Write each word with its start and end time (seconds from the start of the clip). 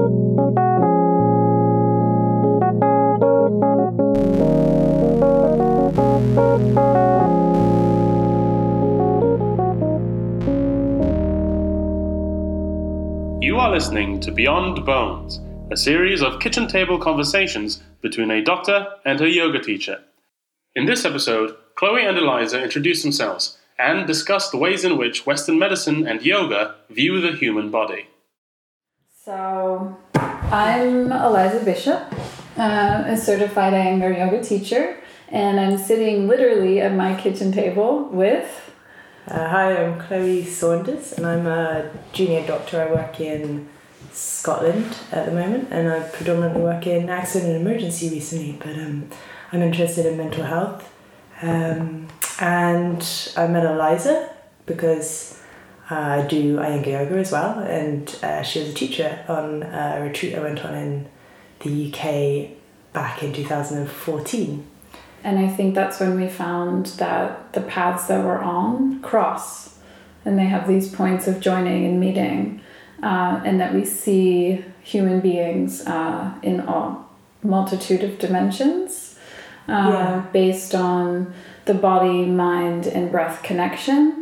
You 0.00 0.06
are 13.58 13.70
listening 13.70 14.20
to 14.20 14.32
Beyond 14.32 14.86
Bones, 14.86 15.38
a 15.70 15.76
series 15.76 16.22
of 16.22 16.40
kitchen 16.40 16.66
table 16.66 16.98
conversations 16.98 17.82
between 18.00 18.30
a 18.30 18.42
doctor 18.42 18.86
and 19.04 19.20
her 19.20 19.26
yoga 19.26 19.58
teacher. 19.58 20.00
In 20.74 20.86
this 20.86 21.04
episode, 21.04 21.56
Chloe 21.74 22.06
and 22.06 22.16
Eliza 22.16 22.62
introduce 22.62 23.02
themselves 23.02 23.58
and 23.78 24.06
discuss 24.06 24.50
the 24.50 24.56
ways 24.56 24.84
in 24.84 24.96
which 24.96 25.26
Western 25.26 25.58
medicine 25.58 26.06
and 26.06 26.22
yoga 26.22 26.76
view 26.88 27.20
the 27.20 27.32
human 27.32 27.70
body. 27.70 28.06
So, 29.22 29.98
I'm 30.14 31.12
Eliza 31.12 31.62
Bishop, 31.62 32.10
uh, 32.56 33.04
a 33.06 33.18
certified 33.18 33.74
Iyengar 33.74 34.16
yoga 34.16 34.42
teacher, 34.42 34.96
and 35.28 35.60
I'm 35.60 35.76
sitting 35.76 36.26
literally 36.26 36.80
at 36.80 36.94
my 36.94 37.14
kitchen 37.20 37.52
table 37.52 38.08
with. 38.10 38.72
Uh, 39.28 39.46
hi, 39.46 39.76
I'm 39.76 40.00
Chloe 40.00 40.46
Saunders, 40.46 41.12
and 41.12 41.26
I'm 41.26 41.46
a 41.46 41.90
junior 42.14 42.46
doctor. 42.46 42.80
I 42.80 42.90
work 42.90 43.20
in 43.20 43.68
Scotland 44.10 44.96
at 45.12 45.26
the 45.26 45.32
moment, 45.32 45.68
and 45.70 45.92
I 45.92 46.00
predominantly 46.00 46.62
work 46.62 46.86
in 46.86 47.10
accident 47.10 47.54
and 47.54 47.60
emergency 47.60 48.08
recently, 48.08 48.52
but 48.52 48.74
um, 48.74 49.10
I'm 49.52 49.60
interested 49.60 50.06
in 50.06 50.16
mental 50.16 50.44
health. 50.44 50.90
Um, 51.42 52.08
and 52.40 53.06
I 53.36 53.46
met 53.48 53.66
Eliza 53.66 54.30
because 54.64 55.39
I 55.90 56.22
do 56.28 56.56
Iyengar 56.56 56.86
yoga 56.86 57.16
as 57.18 57.32
well, 57.32 57.58
and 57.58 58.16
uh, 58.22 58.42
she 58.42 58.60
was 58.60 58.68
a 58.70 58.74
teacher 58.74 59.24
on 59.28 59.62
a 59.64 60.00
retreat 60.02 60.34
I 60.36 60.40
went 60.40 60.64
on 60.64 60.74
in 60.74 61.06
the 61.60 61.88
UK 61.92 62.50
back 62.92 63.22
in 63.22 63.32
2014. 63.32 64.66
And 65.22 65.38
I 65.38 65.48
think 65.48 65.74
that's 65.74 66.00
when 66.00 66.18
we 66.18 66.28
found 66.28 66.86
that 66.98 67.52
the 67.52 67.60
paths 67.60 68.06
that 68.06 68.24
we're 68.24 68.38
on 68.38 69.00
cross, 69.02 69.78
and 70.24 70.38
they 70.38 70.44
have 70.46 70.66
these 70.68 70.92
points 70.94 71.26
of 71.28 71.40
joining 71.40 71.84
and 71.84 71.98
meeting, 72.00 72.60
uh, 73.02 73.40
and 73.44 73.60
that 73.60 73.74
we 73.74 73.84
see 73.84 74.64
human 74.82 75.20
beings 75.20 75.86
uh, 75.86 76.32
in 76.42 76.60
a 76.60 76.96
multitude 77.42 78.02
of 78.04 78.18
dimensions 78.18 79.18
uh, 79.68 79.72
Yeah. 79.72 80.22
based 80.32 80.74
on 80.74 81.32
the 81.64 81.74
body, 81.74 82.24
mind, 82.26 82.86
and 82.86 83.10
breath 83.10 83.42
connection. 83.42 84.19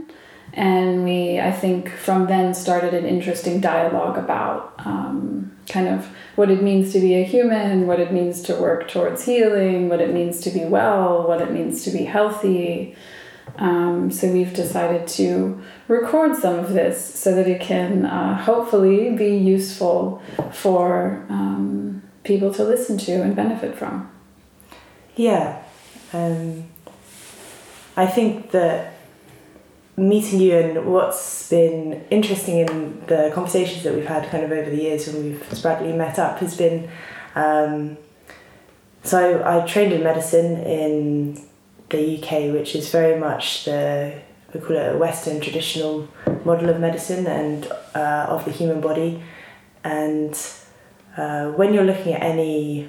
And 0.59 1.05
we, 1.05 1.39
I 1.39 1.53
think, 1.53 1.89
from 1.89 2.27
then 2.27 2.53
started 2.53 2.92
an 2.92 3.06
interesting 3.06 3.61
dialogue 3.61 4.19
about 4.19 4.75
um, 4.78 5.56
kind 5.69 5.87
of 5.87 6.06
what 6.34 6.50
it 6.50 6.65
means 6.65 6.92
to 6.95 6.98
be 6.98 7.15
a 7.15 7.23
human, 7.23 7.87
what 7.87 8.00
it 8.00 8.12
means 8.12 8.42
to 8.42 8.56
work 8.56 8.89
towards 8.89 9.25
healing, 9.25 9.89
what 9.89 10.00
it 10.00 10.12
means 10.12 10.41
to 10.41 10.50
be 10.50 10.65
well, 10.65 11.28
what 11.28 11.41
it 11.41 11.53
means 11.53 11.84
to 11.84 11.92
be 11.92 12.03
healthy. 12.03 12.97
Um, 13.59 14.11
so 14.11 14.33
we've 14.33 14.53
decided 14.53 15.06
to 15.19 15.62
record 15.87 16.34
some 16.34 16.59
of 16.59 16.72
this 16.72 17.15
so 17.15 17.37
that 17.37 17.47
it 17.47 17.61
can 17.61 18.05
uh, 18.05 18.43
hopefully 18.43 19.15
be 19.15 19.37
useful 19.37 20.20
for 20.53 21.25
um, 21.28 22.03
people 22.25 22.53
to 22.55 22.65
listen 22.65 22.98
to 22.98 23.22
and 23.22 23.37
benefit 23.37 23.77
from. 23.77 24.11
Yeah. 25.15 25.62
Um, 26.12 26.65
I 27.97 28.06
think 28.06 28.50
that 28.50 28.98
meeting 29.99 30.41
you 30.41 30.57
and 30.57 30.87
what's 30.87 31.49
been 31.51 32.05
interesting 32.11 32.59
in 32.59 33.03
the 33.07 33.31
conversations 33.35 33.83
that 33.83 33.95
we've 33.95 34.07
had 34.07 34.31
kind 34.31 34.45
of 34.45 34.53
over 34.53 34.71
the 34.71 34.81
years 34.81 35.09
when 35.09 35.25
we've 35.25 35.47
sporadically 35.53 35.93
met 35.93 36.19
up 36.19 36.39
has 36.39 36.57
been 36.57 36.89
um, 37.35 37.99
so 39.03 39.43
I 39.45 39.67
trained 39.67 39.93
in 39.93 40.03
medicine 40.03 40.59
in 40.59 41.41
the 41.89 42.19
UK, 42.19 42.53
which 42.53 42.75
is 42.75 42.91
very 42.91 43.19
much 43.19 43.65
the 43.65 44.21
we 44.53 44.61
call 44.61 44.77
it 44.77 44.95
a 44.95 44.99
Western 44.99 45.41
traditional 45.41 46.09
model 46.45 46.71
of 46.71 46.81
medicine 46.81 47.27
and 47.27 47.67
uh, 47.95 48.27
of 48.28 48.45
the 48.45 48.51
human 48.51 48.81
body. 48.81 49.22
And 49.84 50.34
uh, 51.17 51.51
when 51.53 51.75
you're 51.75 51.84
looking 51.84 52.15
at 52.15 52.22
any 52.22 52.89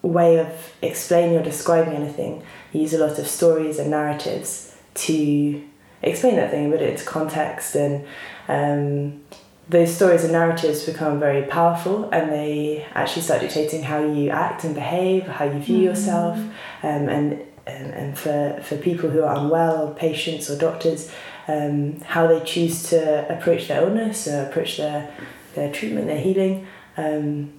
way 0.00 0.38
of 0.38 0.72
explaining 0.80 1.36
or 1.36 1.42
describing 1.42 1.94
anything, 1.94 2.42
you 2.72 2.80
use 2.80 2.94
a 2.94 2.98
lot 2.98 3.18
of 3.18 3.26
stories 3.26 3.78
and 3.78 3.90
narratives 3.90 4.74
to 4.94 5.62
explain 6.02 6.36
that 6.36 6.50
thing, 6.50 6.70
but 6.70 6.80
it's 6.80 7.02
context, 7.02 7.74
and 7.74 8.06
um, 8.48 9.20
those 9.68 9.94
stories 9.94 10.24
and 10.24 10.32
narratives 10.32 10.84
become 10.84 11.20
very 11.20 11.42
powerful, 11.42 12.08
and 12.10 12.32
they 12.32 12.86
actually 12.94 13.22
start 13.22 13.40
dictating 13.40 13.82
how 13.82 14.02
you 14.02 14.30
act 14.30 14.64
and 14.64 14.74
behave, 14.74 15.24
how 15.24 15.44
you 15.44 15.58
view 15.58 15.78
yourself, 15.78 16.38
um, 16.82 17.08
and 17.08 17.42
and, 17.66 17.92
and 17.92 18.18
for, 18.18 18.60
for 18.62 18.78
people 18.78 19.10
who 19.10 19.22
are 19.22 19.36
unwell, 19.36 19.92
patients 19.92 20.48
or 20.48 20.56
doctors, 20.56 21.12
um, 21.48 22.00
how 22.00 22.26
they 22.26 22.42
choose 22.42 22.84
to 22.84 23.30
approach 23.30 23.68
their 23.68 23.82
illness, 23.82 24.26
or 24.26 24.44
approach 24.44 24.78
their 24.78 25.14
their 25.54 25.70
treatment, 25.72 26.06
their 26.06 26.20
healing. 26.20 26.66
Um, 26.96 27.52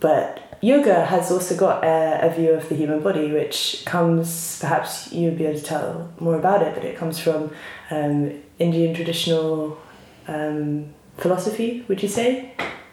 but 0.00 0.49
yoga 0.60 1.04
has 1.06 1.30
also 1.30 1.56
got 1.56 1.84
a, 1.84 2.20
a 2.26 2.34
view 2.34 2.50
of 2.52 2.68
the 2.68 2.74
human 2.74 3.00
body, 3.00 3.30
which 3.32 3.82
comes, 3.86 4.58
perhaps 4.60 5.12
you'd 5.12 5.38
be 5.38 5.46
able 5.46 5.58
to 5.58 5.64
tell 5.64 6.12
more 6.20 6.36
about 6.36 6.62
it, 6.62 6.74
but 6.74 6.84
it 6.84 6.96
comes 6.96 7.18
from 7.18 7.50
um, 7.90 8.32
Indian 8.58 8.94
traditional 8.94 9.78
um, 10.28 10.86
philosophy, 11.16 11.84
would 11.88 12.02
you 12.02 12.08
say? 12.08 12.52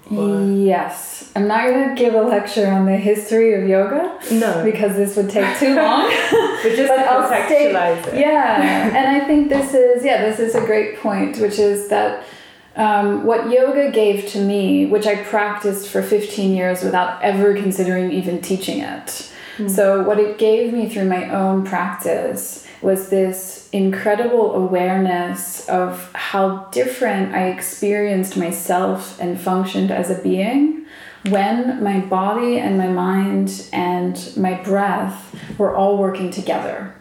Or- 0.10 0.42
Yes, 0.42 1.32
I'm 1.36 1.48
not 1.50 1.68
going 1.68 1.90
to 1.90 1.96
give 2.02 2.14
a 2.14 2.22
lecture 2.22 2.68
on 2.68 2.86
the 2.86 2.96
history 2.96 3.54
of 3.62 3.68
yoga 3.68 4.18
No, 4.32 4.64
because 4.64 4.96
this 4.96 5.18
would 5.18 5.30
take 5.30 5.58
too 5.60 5.76
long. 5.82 6.08
but 6.64 6.76
just 6.76 6.88
but 6.88 7.46
state- 7.46 7.74
it. 7.74 8.20
yeah, 8.20 8.88
and 8.98 9.22
I 9.22 9.26
think 9.28 9.50
this 9.50 9.74
is 9.74 10.06
yeah, 10.06 10.24
this 10.30 10.40
is 10.40 10.56
a 10.56 10.62
great 10.66 10.98
point, 11.00 11.38
which 11.40 11.60
is 11.60 11.90
that 11.90 12.24
um, 12.78 13.26
what 13.26 13.50
yoga 13.50 13.92
gave 13.92 14.28
to 14.30 14.40
me, 14.40 14.86
which 14.86 15.06
I 15.06 15.24
practiced 15.24 15.90
for 15.90 16.02
15 16.02 16.56
years 16.56 16.84
without 16.84 17.22
ever 17.22 17.54
considering 17.54 18.12
even 18.12 18.42
teaching 18.42 18.80
it. 18.80 19.32
So 19.68 20.04
what 20.04 20.20
it 20.20 20.38
gave 20.38 20.72
me 20.72 20.88
through 20.88 21.10
my 21.10 21.30
own 21.32 21.66
practice 21.66 22.68
was 22.82 23.10
this 23.10 23.68
incredible 23.72 24.54
awareness 24.54 25.68
of 25.68 26.12
how 26.14 26.66
different 26.66 27.34
I 27.34 27.48
experienced 27.48 28.38
myself 28.38 29.20
and 29.20 29.40
functioned 29.40 29.90
as 29.90 30.12
a 30.12 30.22
being 30.22 30.86
when 31.30 31.84
my 31.84 32.00
body 32.02 32.60
and 32.60 32.78
my 32.78 32.88
mind 32.88 33.68
and 33.74 34.32
my 34.38 34.54
breath 34.62 35.36
were 35.58 35.76
all 35.76 35.98
working 35.98 36.30
together. 36.30 36.94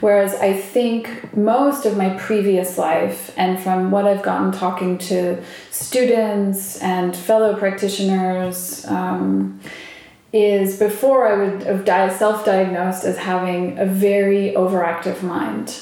Whereas 0.00 0.34
I 0.34 0.52
think 0.54 1.36
most 1.36 1.86
of 1.86 1.96
my 1.96 2.10
previous 2.18 2.78
life, 2.78 3.32
and 3.36 3.60
from 3.60 3.90
what 3.90 4.06
I've 4.06 4.22
gotten 4.22 4.52
talking 4.52 4.98
to 4.98 5.42
students 5.70 6.80
and 6.82 7.16
fellow 7.16 7.56
practitioners, 7.56 8.84
um, 8.86 9.60
is 10.32 10.78
before 10.78 11.28
I 11.28 11.36
would 11.36 11.62
have 11.62 12.12
self 12.12 12.44
diagnosed 12.44 13.04
as 13.04 13.16
having 13.16 13.78
a 13.78 13.86
very 13.86 14.52
overactive 14.52 15.22
mind. 15.22 15.80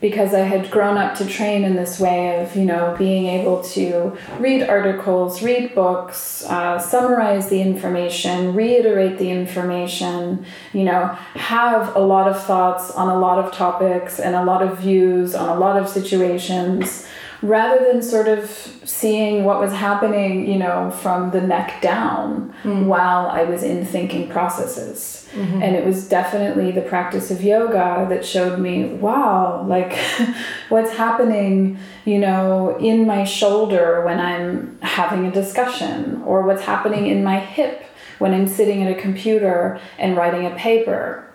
Because 0.00 0.34
I 0.34 0.40
had 0.40 0.70
grown 0.70 0.98
up 0.98 1.16
to 1.18 1.26
train 1.26 1.64
in 1.64 1.74
this 1.74 1.98
way 1.98 2.40
of, 2.40 2.54
you 2.54 2.64
know, 2.64 2.94
being 2.98 3.26
able 3.26 3.62
to 3.64 4.16
read 4.38 4.62
articles, 4.62 5.42
read 5.42 5.74
books, 5.74 6.44
uh, 6.44 6.78
summarize 6.78 7.48
the 7.48 7.60
information, 7.62 8.54
reiterate 8.54 9.18
the 9.18 9.30
information, 9.30 10.44
you 10.72 10.84
know, 10.84 11.06
have 11.34 11.96
a 11.96 12.00
lot 12.00 12.28
of 12.28 12.40
thoughts 12.44 12.90
on 12.90 13.08
a 13.08 13.18
lot 13.18 13.42
of 13.42 13.52
topics 13.52 14.20
and 14.20 14.36
a 14.36 14.44
lot 14.44 14.62
of 14.62 14.78
views 14.78 15.34
on 15.34 15.48
a 15.48 15.58
lot 15.58 15.80
of 15.80 15.88
situations, 15.88 17.06
rather 17.42 17.84
than 17.84 18.02
sort 18.02 18.26
of 18.26 18.50
seeing 18.84 19.44
what 19.44 19.60
was 19.60 19.72
happening, 19.72 20.50
you 20.50 20.58
know, 20.58 20.90
from 20.90 21.30
the 21.30 21.40
neck 21.40 21.80
down 21.80 22.52
mm. 22.62 22.86
while 22.86 23.28
I 23.28 23.44
was 23.44 23.62
in 23.62 23.84
thinking 23.84 24.28
processes. 24.28 25.28
Mm-hmm. 25.32 25.62
And 25.62 25.76
it 25.76 25.84
was 25.84 26.08
definitely 26.08 26.72
the 26.72 26.80
practice 26.80 27.30
of 27.30 27.42
yoga 27.42 28.06
that 28.08 28.24
showed 28.24 28.58
me, 28.58 28.86
wow, 28.94 29.62
like 29.68 29.96
what's 30.68 30.92
happening, 30.92 31.78
you 32.04 32.18
know, 32.18 32.76
in 32.78 33.06
my 33.06 33.24
shoulder 33.24 34.04
when 34.04 34.18
I'm 34.18 34.78
having 34.80 35.26
a 35.26 35.30
discussion, 35.30 36.22
or 36.22 36.42
what's 36.42 36.62
happening 36.62 37.06
in 37.06 37.22
my 37.22 37.38
hip 37.38 37.84
when 38.18 38.34
I'm 38.34 38.48
sitting 38.48 38.82
at 38.82 38.90
a 38.90 39.00
computer 39.00 39.80
and 39.98 40.16
writing 40.16 40.46
a 40.46 40.50
paper. 40.56 41.27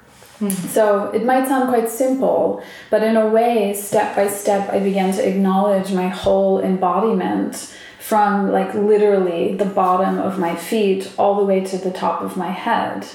So 0.50 1.12
it 1.12 1.24
might 1.26 1.48
sound 1.48 1.70
quite 1.70 1.90
simple, 1.90 2.64
but 2.90 3.04
in 3.04 3.16
a 3.16 3.28
way, 3.28 3.74
step 3.74 4.16
by 4.16 4.28
step, 4.28 4.70
I 4.70 4.80
began 4.80 5.14
to 5.14 5.28
acknowledge 5.28 5.92
my 5.92 6.08
whole 6.10 6.60
embodiment 6.62 7.76
from 8.00 8.52
like 8.52 8.74
literally 8.74 9.56
the 9.56 9.66
bottom 9.66 10.20
of 10.20 10.38
my 10.38 10.56
feet 10.56 11.10
all 11.18 11.38
the 11.38 11.46
way 11.46 11.62
to 11.64 11.78
the 11.78 11.92
top 11.92 12.22
of 12.22 12.36
my 12.36 12.52
head, 12.52 13.06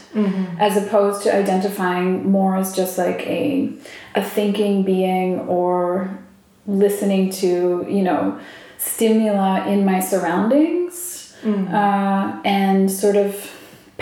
as 0.59 0.77
opposed 0.83 1.23
to 1.25 1.35
identifying 1.35 2.31
more 2.31 2.57
as 2.57 2.75
just 2.75 2.97
like 2.97 3.21
a, 3.27 3.71
a 4.15 4.23
thinking 4.25 4.83
being 4.85 5.41
or 5.41 6.19
listening 6.67 7.29
to, 7.31 7.85
you 7.89 8.03
know, 8.03 8.39
stimuli 8.79 9.69
in 9.69 9.85
my 9.85 10.01
surroundings 10.01 11.35
uh, 11.73 12.41
and 12.45 12.91
sort 12.91 13.17
of 13.17 13.35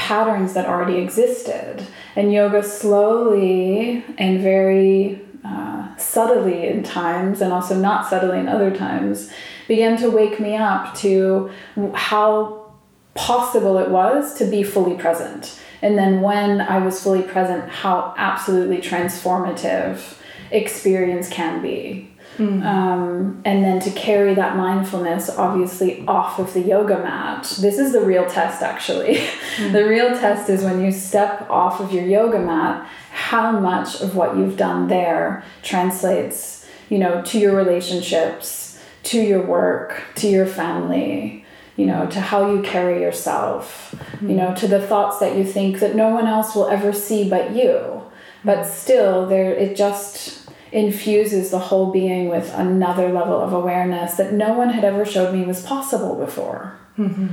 patterns 0.06 0.54
that 0.54 0.66
already 0.66 0.98
existed. 0.98 1.84
And 2.14 2.32
yoga 2.32 2.62
slowly 2.62 4.04
and 4.16 4.40
very 4.40 5.20
uh, 5.44 5.96
subtly 5.96 6.68
in 6.68 6.84
times, 6.84 7.40
and 7.40 7.52
also 7.52 7.74
not 7.74 8.08
subtly 8.08 8.38
in 8.38 8.48
other 8.48 8.70
times, 8.74 9.30
began 9.66 9.96
to 9.98 10.08
wake 10.08 10.38
me 10.38 10.54
up 10.54 10.94
to 10.98 11.50
how 11.94 12.70
possible 13.14 13.78
it 13.78 13.90
was 13.90 14.34
to 14.34 14.44
be 14.44 14.62
fully 14.62 14.96
present. 14.96 15.60
And 15.82 15.98
then 15.98 16.20
when 16.20 16.60
I 16.60 16.78
was 16.78 17.02
fully 17.02 17.22
present, 17.22 17.68
how 17.68 18.14
absolutely 18.16 18.78
transformative 18.78 20.18
experience 20.52 21.28
can 21.28 21.60
be. 21.60 22.15
Mm. 22.36 22.64
Um, 22.64 23.40
and 23.44 23.64
then 23.64 23.80
to 23.80 23.90
carry 23.90 24.34
that 24.34 24.56
mindfulness 24.56 25.30
obviously 25.30 26.04
off 26.06 26.38
of 26.38 26.52
the 26.52 26.60
yoga 26.60 26.98
mat. 26.98 27.42
This 27.60 27.78
is 27.78 27.92
the 27.92 28.00
real 28.00 28.26
test, 28.26 28.62
actually. 28.62 29.16
Mm. 29.56 29.72
the 29.72 29.86
real 29.86 30.10
test 30.10 30.50
is 30.50 30.62
when 30.62 30.84
you 30.84 30.92
step 30.92 31.48
off 31.48 31.80
of 31.80 31.92
your 31.92 32.04
yoga 32.04 32.38
mat, 32.38 32.86
how 33.10 33.58
much 33.58 34.00
of 34.02 34.14
what 34.14 34.36
you've 34.36 34.56
done 34.56 34.88
there 34.88 35.44
translates, 35.62 36.68
you 36.90 36.98
know, 36.98 37.22
to 37.22 37.38
your 37.38 37.56
relationships, 37.56 38.78
to 39.04 39.20
your 39.20 39.44
work, 39.44 40.02
to 40.16 40.28
your 40.28 40.46
family, 40.46 41.44
you 41.76 41.86
know, 41.86 42.06
to 42.06 42.20
how 42.20 42.52
you 42.52 42.60
carry 42.62 43.00
yourself, 43.00 43.94
mm. 44.16 44.28
you 44.28 44.34
know, 44.34 44.54
to 44.54 44.68
the 44.68 44.80
thoughts 44.80 45.18
that 45.20 45.36
you 45.36 45.44
think 45.44 45.80
that 45.80 45.94
no 45.94 46.10
one 46.10 46.26
else 46.26 46.54
will 46.54 46.68
ever 46.68 46.92
see 46.92 47.28
but 47.28 47.52
you. 47.52 48.02
But 48.44 48.64
still, 48.64 49.26
there 49.26 49.54
it 49.54 49.76
just 49.76 50.45
infuses 50.76 51.50
the 51.50 51.58
whole 51.58 51.90
being 51.90 52.28
with 52.28 52.52
another 52.54 53.08
level 53.08 53.40
of 53.40 53.54
awareness 53.54 54.14
that 54.16 54.34
no 54.34 54.52
one 54.52 54.68
had 54.68 54.84
ever 54.84 55.06
showed 55.06 55.34
me 55.34 55.42
was 55.44 55.64
possible 55.64 56.14
before. 56.16 56.76
Mm-hmm. 56.98 57.28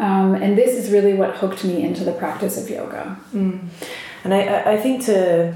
Um, 0.00 0.34
and 0.34 0.56
this 0.56 0.74
is 0.74 0.90
really 0.90 1.12
what 1.12 1.36
hooked 1.36 1.62
me 1.62 1.82
into 1.82 2.04
the 2.04 2.12
practice 2.12 2.56
of 2.62 2.70
yoga. 2.70 3.18
Mm. 3.34 3.68
And 4.24 4.34
I, 4.34 4.72
I 4.72 4.76
think 4.78 5.04
to 5.04 5.54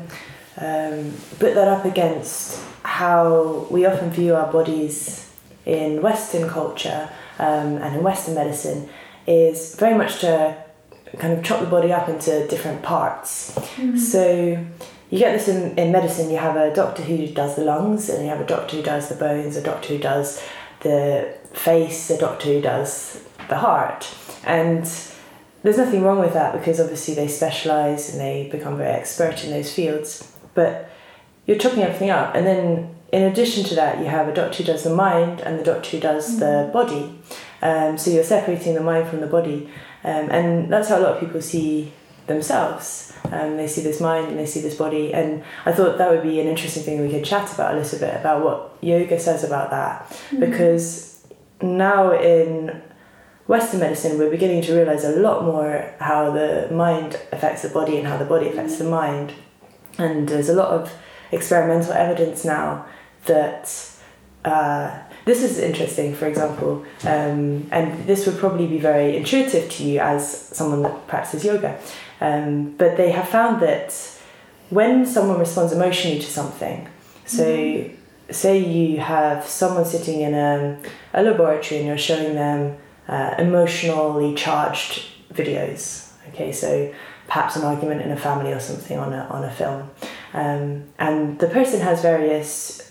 um, 0.59 1.13
put 1.39 1.55
that 1.55 1.69
up 1.69 1.87
against 1.87 2.63
how 2.83 3.67
we 3.71 3.87
often 3.87 4.11
view 4.11 4.35
our 4.35 4.53
bodies 4.53 5.31
in 5.65 6.03
Western 6.03 6.49
culture 6.49 7.09
um, 7.39 7.79
and 7.79 7.97
in 7.97 8.03
Western 8.03 8.35
medicine 8.35 8.89
is 9.27 9.75
very 9.77 9.97
much 9.97 10.21
to 10.21 10.57
kind 11.19 11.33
of 11.37 11.45
chop 11.45 11.61
the 11.61 11.67
body 11.67 11.93
up 11.93 12.09
into 12.09 12.47
different 12.49 12.83
parts. 12.83 13.53
Mm. 13.77 13.99
So 13.99 14.65
you 15.11 15.19
get 15.19 15.33
this 15.33 15.49
in, 15.49 15.77
in 15.77 15.91
medicine, 15.91 16.31
you 16.31 16.39
have 16.39 16.57
a 16.57 16.73
doctor 16.73 17.03
who 17.03 17.27
does 17.27 17.57
the 17.57 17.65
lungs, 17.65 18.09
and 18.09 18.23
you 18.23 18.31
have 18.31 18.41
a 18.41 18.47
doctor 18.47 18.77
who 18.77 18.83
does 18.83 19.09
the 19.09 19.17
bones, 19.17 19.57
a 19.57 19.63
doctor 19.63 19.89
who 19.89 19.99
does 19.99 20.43
the 20.81 21.37
face, 21.53 22.11
a 22.11 22.19
doctor 22.19 22.47
who 22.49 22.61
does 22.61 23.25
the 23.49 23.57
heart. 23.57 24.15
And 24.45 24.85
there's 25.63 25.77
nothing 25.77 26.03
wrong 26.03 26.21
with 26.21 26.33
that 26.35 26.53
because 26.53 26.81
obviously 26.81 27.15
they 27.15 27.29
specialize 27.29 28.11
and 28.11 28.21
they 28.21 28.49
become 28.51 28.79
very 28.79 28.91
expert 28.91 29.45
in 29.45 29.51
those 29.51 29.73
fields. 29.73 30.33
But 30.55 30.89
you're 31.45 31.59
chopping 31.59 31.83
everything 31.83 32.11
up, 32.11 32.35
and 32.35 32.47
then 32.47 32.95
in 33.13 33.25
addition 33.25 33.65
to 33.65 33.75
that, 33.75 33.99
you 33.99 34.05
have 34.05 34.29
a 34.29 34.35
doctor 34.35 34.59
who 34.59 34.65
does 34.65 34.85
the 34.85 34.95
mind 34.95 35.41
and 35.41 35.59
the 35.59 35.65
doctor 35.65 35.91
who 35.91 36.01
does 36.01 36.31
mm-hmm. 36.31 36.39
the 36.39 36.71
body. 36.73 37.19
Um, 37.63 37.99
so 37.99 38.11
you're 38.11 38.25
separating 38.25 38.75
the 38.75 38.81
mind 38.81 39.09
from 39.09 39.21
the 39.21 39.27
body, 39.27 39.69
um, 40.05 40.31
and 40.31 40.73
that's 40.73 40.89
how 40.89 40.99
a 40.99 41.03
lot 41.03 41.15
of 41.15 41.21
people 41.21 41.43
see 41.43 41.93
themselves. 42.31 43.13
Um, 43.31 43.57
they 43.57 43.67
see 43.67 43.83
this 43.83 44.01
mind 44.01 44.29
and 44.29 44.39
they 44.39 44.47
see 44.47 44.61
this 44.61 44.77
body, 44.77 45.13
and 45.13 45.45
I 45.67 45.73
thought 45.73 45.99
that 45.99 46.11
would 46.11 46.23
be 46.23 46.41
an 46.41 46.49
interesting 46.49 46.83
thing 46.83 47.01
we 47.01 47.11
could 47.11 47.25
chat 47.25 47.53
about 47.53 47.75
a 47.75 47.77
little 47.77 47.99
bit 47.99 48.15
about 48.19 48.43
what 48.43 48.79
yoga 48.81 49.21
says 49.21 49.45
about 49.45 49.71
that, 49.71 50.09
mm-hmm. 50.09 50.41
because 50.41 51.23
now 51.61 52.13
in 52.13 52.81
Western 53.47 53.81
medicine 53.81 54.19
we're 54.19 54.31
beginning 54.31 54.63
to 54.63 54.75
realize 54.75 55.05
a 55.05 55.17
lot 55.17 55.45
more 55.45 55.93
how 55.99 56.31
the 56.31 56.69
mind 56.73 57.21
affects 57.31 57.63
the 57.63 57.69
body 57.69 57.99
and 57.99 58.07
how 58.07 58.17
the 58.17 58.25
body 58.25 58.49
affects 58.49 58.79
the 58.79 58.89
mind, 58.89 59.35
and 59.99 60.29
there's 60.29 60.49
a 60.49 60.55
lot 60.55 60.69
of 60.69 60.93
experimental 61.33 61.93
evidence 61.93 62.45
now 62.45 62.87
that. 63.27 63.65
Uh, 64.43 65.03
this 65.27 65.43
is 65.43 65.59
interesting, 65.59 66.15
for 66.15 66.27
example, 66.27 66.83
um, 67.05 67.69
and 67.71 68.07
this 68.07 68.27
would 68.27 68.39
probably 68.39 68.67
be 68.67 68.79
very 68.79 69.15
intuitive 69.15 69.71
to 69.73 69.85
you 69.85 70.01
as 70.01 70.23
someone 70.57 70.81
that 70.83 71.07
practices 71.07 71.45
yoga. 71.45 71.79
Um, 72.21 72.75
but 72.77 72.97
they 72.97 73.11
have 73.13 73.29
found 73.29 73.63
that 73.63 73.95
when 74.69 75.07
someone 75.07 75.39
responds 75.39 75.73
emotionally 75.73 76.19
to 76.19 76.27
something, 76.27 76.89
so 77.27 77.45
mm-hmm. 77.45 78.33
say 78.33 78.59
you 78.59 78.99
have 78.99 79.45
someone 79.45 79.85
sitting 79.85 80.21
in 80.21 80.35
a, 80.35 80.79
a 81.15 81.23
laboratory 81.23 81.79
and 81.79 81.89
you're 81.89 81.99
showing 81.99 82.35
them 82.35 82.77
uh, 83.09 83.35
emotionally 83.39 84.35
charged 84.35 85.07
videos, 85.33 86.13
okay, 86.29 86.53
so 86.53 86.93
perhaps 87.27 87.57
an 87.57 87.63
argument 87.63 88.03
in 88.03 88.11
a 88.11 88.17
family 88.17 88.53
or 88.53 88.61
something 88.61 88.99
on 88.99 89.13
a, 89.13 89.23
on 89.31 89.45
a 89.45 89.51
film, 89.51 89.91
um, 90.35 90.85
and 90.99 91.39
the 91.39 91.49
person 91.49 91.81
has 91.81 92.03
various 92.03 92.90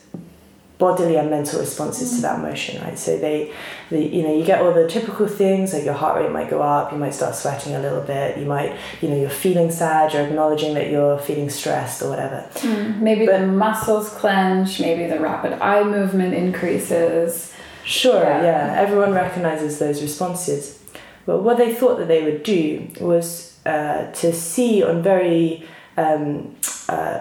bodily 0.79 1.17
and 1.17 1.29
mental 1.29 1.59
responses 1.59 2.15
to 2.15 2.21
that 2.21 2.39
emotion, 2.39 2.81
right? 2.81 2.97
So 2.97 3.17
they, 3.17 3.53
the, 3.89 4.01
you 4.01 4.23
know, 4.23 4.35
you 4.35 4.45
get 4.45 4.61
all 4.61 4.73
the 4.73 4.87
typical 4.87 5.27
things 5.27 5.73
like 5.73 5.83
your 5.83 5.93
heart 5.93 6.21
rate 6.21 6.31
might 6.31 6.49
go 6.49 6.61
up, 6.61 6.93
you 6.93 6.97
might 6.97 7.13
start 7.13 7.35
sweating 7.35 7.75
a 7.75 7.79
little 7.79 8.01
bit, 8.01 8.37
you 8.37 8.45
might, 8.45 8.77
you 9.01 9.09
know, 9.09 9.19
you're 9.19 9.29
feeling 9.29 9.69
sad, 9.71 10.13
you're 10.13 10.25
acknowledging 10.25 10.73
that 10.75 10.89
you're 10.89 11.19
feeling 11.19 11.49
stressed 11.49 12.01
or 12.01 12.09
whatever. 12.09 12.47
Mm, 12.55 13.01
maybe 13.01 13.25
but, 13.25 13.41
the 13.41 13.47
muscles 13.47 14.09
clench, 14.09 14.79
maybe 14.79 15.05
the 15.05 15.19
rapid 15.19 15.51
eye 15.61 15.83
movement 15.83 16.33
increases. 16.33 17.53
Sure, 17.83 18.23
yeah. 18.23 18.41
yeah, 18.41 18.75
everyone 18.77 19.11
recognizes 19.11 19.79
those 19.79 20.01
responses. 20.01 20.81
But 21.25 21.43
what 21.43 21.57
they 21.57 21.73
thought 21.73 21.97
that 21.97 22.07
they 22.07 22.23
would 22.23 22.43
do 22.43 22.87
was 23.01 23.59
uh, 23.65 24.11
to 24.13 24.31
see 24.31 24.81
on 24.81 25.03
very 25.03 25.67
um, 25.97 26.55
uh, 26.87 27.19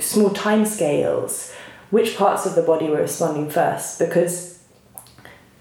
small 0.00 0.30
time 0.30 0.66
scales 0.66 1.52
which 1.96 2.14
parts 2.14 2.44
of 2.44 2.54
the 2.54 2.60
body 2.60 2.90
were 2.90 3.00
responding 3.00 3.48
first 3.48 3.98
because 3.98 4.56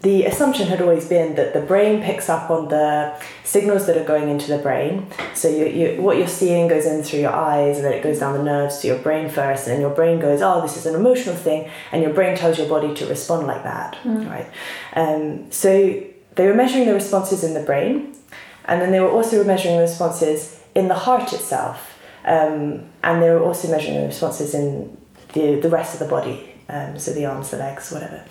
the 0.02 0.26
assumption 0.26 0.68
had 0.68 0.82
always 0.82 1.08
been 1.08 1.34
that 1.36 1.54
the 1.54 1.62
brain 1.62 2.04
picks 2.04 2.28
up 2.30 2.50
on 2.50 2.68
the 2.68 3.16
signals 3.46 3.88
that 3.88 3.96
are 3.96 4.04
going 4.04 4.28
into 4.28 4.48
the 4.48 4.58
brain. 4.58 5.08
So 5.34 5.48
you, 5.48 5.66
you, 5.66 6.02
what 6.02 6.18
you're 6.18 6.28
seeing 6.28 6.68
goes 6.68 6.86
in 6.86 7.04
through 7.04 7.22
your 7.22 7.32
eyes, 7.32 7.78
and 7.78 7.86
then 7.86 7.94
it 7.94 8.04
goes 8.04 8.20
down 8.20 8.34
the 8.38 8.44
nerves 8.44 8.80
to 8.80 8.88
your 8.88 9.00
brain 9.00 9.30
first, 9.30 9.66
and 9.66 9.74
then 9.74 9.82
your 9.82 9.96
brain 9.96 10.20
goes, 10.20 10.42
"Oh, 10.42 10.62
this 10.62 10.76
is 10.76 10.86
an 10.86 10.94
emotional 10.94 11.36
thing," 11.36 11.72
and 11.94 12.04
your 12.04 12.14
brain 12.14 12.36
tells 12.36 12.58
your 12.60 12.68
body 12.68 12.94
to 12.96 13.08
respond 13.08 13.48
like 13.48 13.64
that, 13.64 13.96
mm. 14.04 14.30
right? 14.30 14.48
Um, 14.94 15.50
so 15.52 15.70
they 16.36 16.46
were 16.50 16.54
measuring 16.54 16.86
the 16.86 16.94
responses 16.94 17.46
in 17.46 17.54
the 17.54 17.66
brain, 17.72 18.14
and 18.66 18.82
then 18.82 18.92
they 18.92 19.00
were 19.00 19.14
also 19.18 19.42
measuring 19.46 19.78
the 19.78 19.84
responses 19.84 20.60
in 20.76 20.90
the 20.90 21.00
heart 21.06 21.32
itself, 21.32 21.98
um, 22.26 22.84
and 23.08 23.24
they 23.24 23.30
were 23.30 23.44
also 23.50 23.72
measuring 23.72 23.96
the 24.02 24.08
responses 24.08 24.54
in 24.54 24.98
the, 25.36 25.60
the 25.60 25.70
rest 25.70 25.94
of 25.94 26.00
the 26.00 26.08
body, 26.08 26.56
um, 26.68 26.98
so 26.98 27.14
the 27.14 27.26
arms, 27.26 27.52
the 27.52 27.58
legs, 27.58 27.92
whatever. 27.92 28.26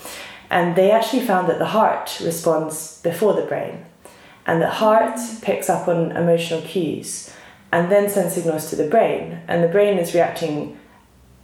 And 0.51 0.75
they 0.75 0.91
actually 0.91 1.25
found 1.25 1.49
that 1.49 1.59
the 1.59 1.67
heart 1.67 2.21
responds 2.25 3.01
before 3.03 3.35
the 3.35 3.47
brain, 3.47 3.85
and 4.47 4.61
the 4.61 4.71
heart 4.71 5.19
picks 5.43 5.71
up 5.71 5.87
on 5.87 6.13
emotional 6.13 6.63
cues 6.63 7.33
and 7.73 7.91
then 7.91 8.09
sends 8.09 8.35
signals 8.35 8.71
to 8.71 8.77
the 8.77 8.89
brain, 8.89 9.41
and 9.49 9.63
the 9.63 9.69
brain 9.69 9.99
is 9.99 10.15
reacting 10.15 10.79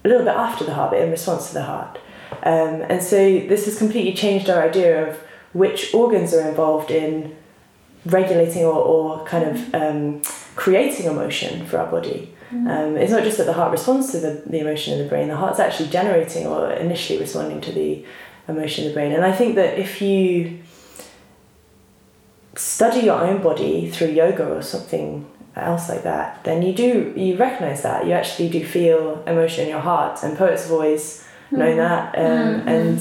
a 0.04 0.08
little 0.08 0.24
bit 0.24 0.34
after 0.34 0.64
the 0.64 0.74
heart, 0.74 0.90
but 0.92 1.00
in 1.00 1.10
response 1.10 1.48
to 1.48 1.54
the 1.54 1.64
heart. 1.64 1.98
Um, 2.42 2.82
and 2.88 3.02
so 3.02 3.16
this 3.16 3.64
has 3.66 3.76
completely 3.76 4.14
changed 4.14 4.48
our 4.48 4.62
idea 4.62 5.08
of 5.08 5.16
which 5.52 5.92
organs 5.92 6.32
are 6.32 6.48
involved 6.48 6.90
in 6.90 7.36
regulating 8.06 8.64
or, 8.64 8.74
or 8.74 9.24
kind 9.26 9.44
of 9.44 9.74
um, 9.74 10.22
creating 10.54 11.06
emotion 11.06 11.66
for 11.66 11.78
our 11.78 11.90
body. 11.90 12.32
Um, 12.52 12.96
it's 12.96 13.12
not 13.12 13.22
just 13.22 13.38
that 13.38 13.44
the 13.44 13.52
heart 13.52 13.70
responds 13.70 14.10
to 14.12 14.18
the, 14.18 14.42
the 14.46 14.58
emotion 14.58 14.94
in 14.94 14.98
the 15.02 15.08
brain, 15.08 15.28
the 15.28 15.36
heart's 15.36 15.60
actually 15.60 15.88
generating 15.88 16.46
or 16.46 16.72
initially 16.72 17.18
responding 17.18 17.60
to 17.60 17.72
the 17.72 18.04
emotion 18.48 18.84
in 18.84 18.90
the 18.90 18.94
brain. 18.94 19.12
And 19.12 19.24
I 19.24 19.32
think 19.32 19.54
that 19.54 19.78
if 19.78 20.02
you 20.02 20.58
study 22.56 23.00
your 23.00 23.20
own 23.20 23.42
body 23.42 23.88
through 23.88 24.08
yoga 24.08 24.52
or 24.52 24.62
something 24.62 25.30
else 25.54 25.88
like 25.88 26.02
that, 26.02 26.42
then 26.44 26.62
you 26.62 26.72
do, 26.72 27.12
you 27.16 27.36
recognize 27.36 27.82
that. 27.82 28.06
You 28.06 28.12
actually 28.12 28.48
do 28.48 28.64
feel 28.64 29.22
emotion 29.26 29.64
in 29.64 29.70
your 29.70 29.80
heart. 29.80 30.22
And 30.24 30.36
poets 30.36 30.64
have 30.64 30.72
always 30.72 31.24
known 31.52 31.76
mm-hmm. 31.76 31.78
that. 31.78 32.18
Um, 32.18 32.24
mm-hmm. 32.24 32.68
And 32.68 33.00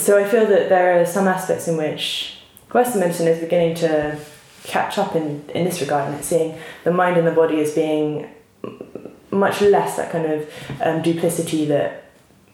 so 0.00 0.18
I 0.18 0.24
feel 0.24 0.46
that 0.46 0.68
there 0.68 1.00
are 1.00 1.06
some 1.06 1.26
aspects 1.26 1.66
in 1.66 1.76
which 1.76 2.38
Western 2.70 3.00
medicine 3.00 3.26
is 3.26 3.40
beginning 3.40 3.74
to 3.76 4.18
catch 4.64 4.98
up 4.98 5.16
in, 5.16 5.44
in 5.54 5.64
this 5.64 5.80
regard 5.80 6.08
and 6.08 6.16
it's 6.16 6.28
seeing 6.28 6.58
the 6.84 6.92
mind 6.92 7.16
and 7.16 7.26
the 7.26 7.32
body 7.32 7.60
as 7.60 7.74
being 7.74 8.28
much 9.30 9.60
less 9.60 9.96
that 9.96 10.10
kind 10.10 10.26
of 10.26 10.52
um, 10.80 11.02
duplicity 11.02 11.64
that 11.66 12.04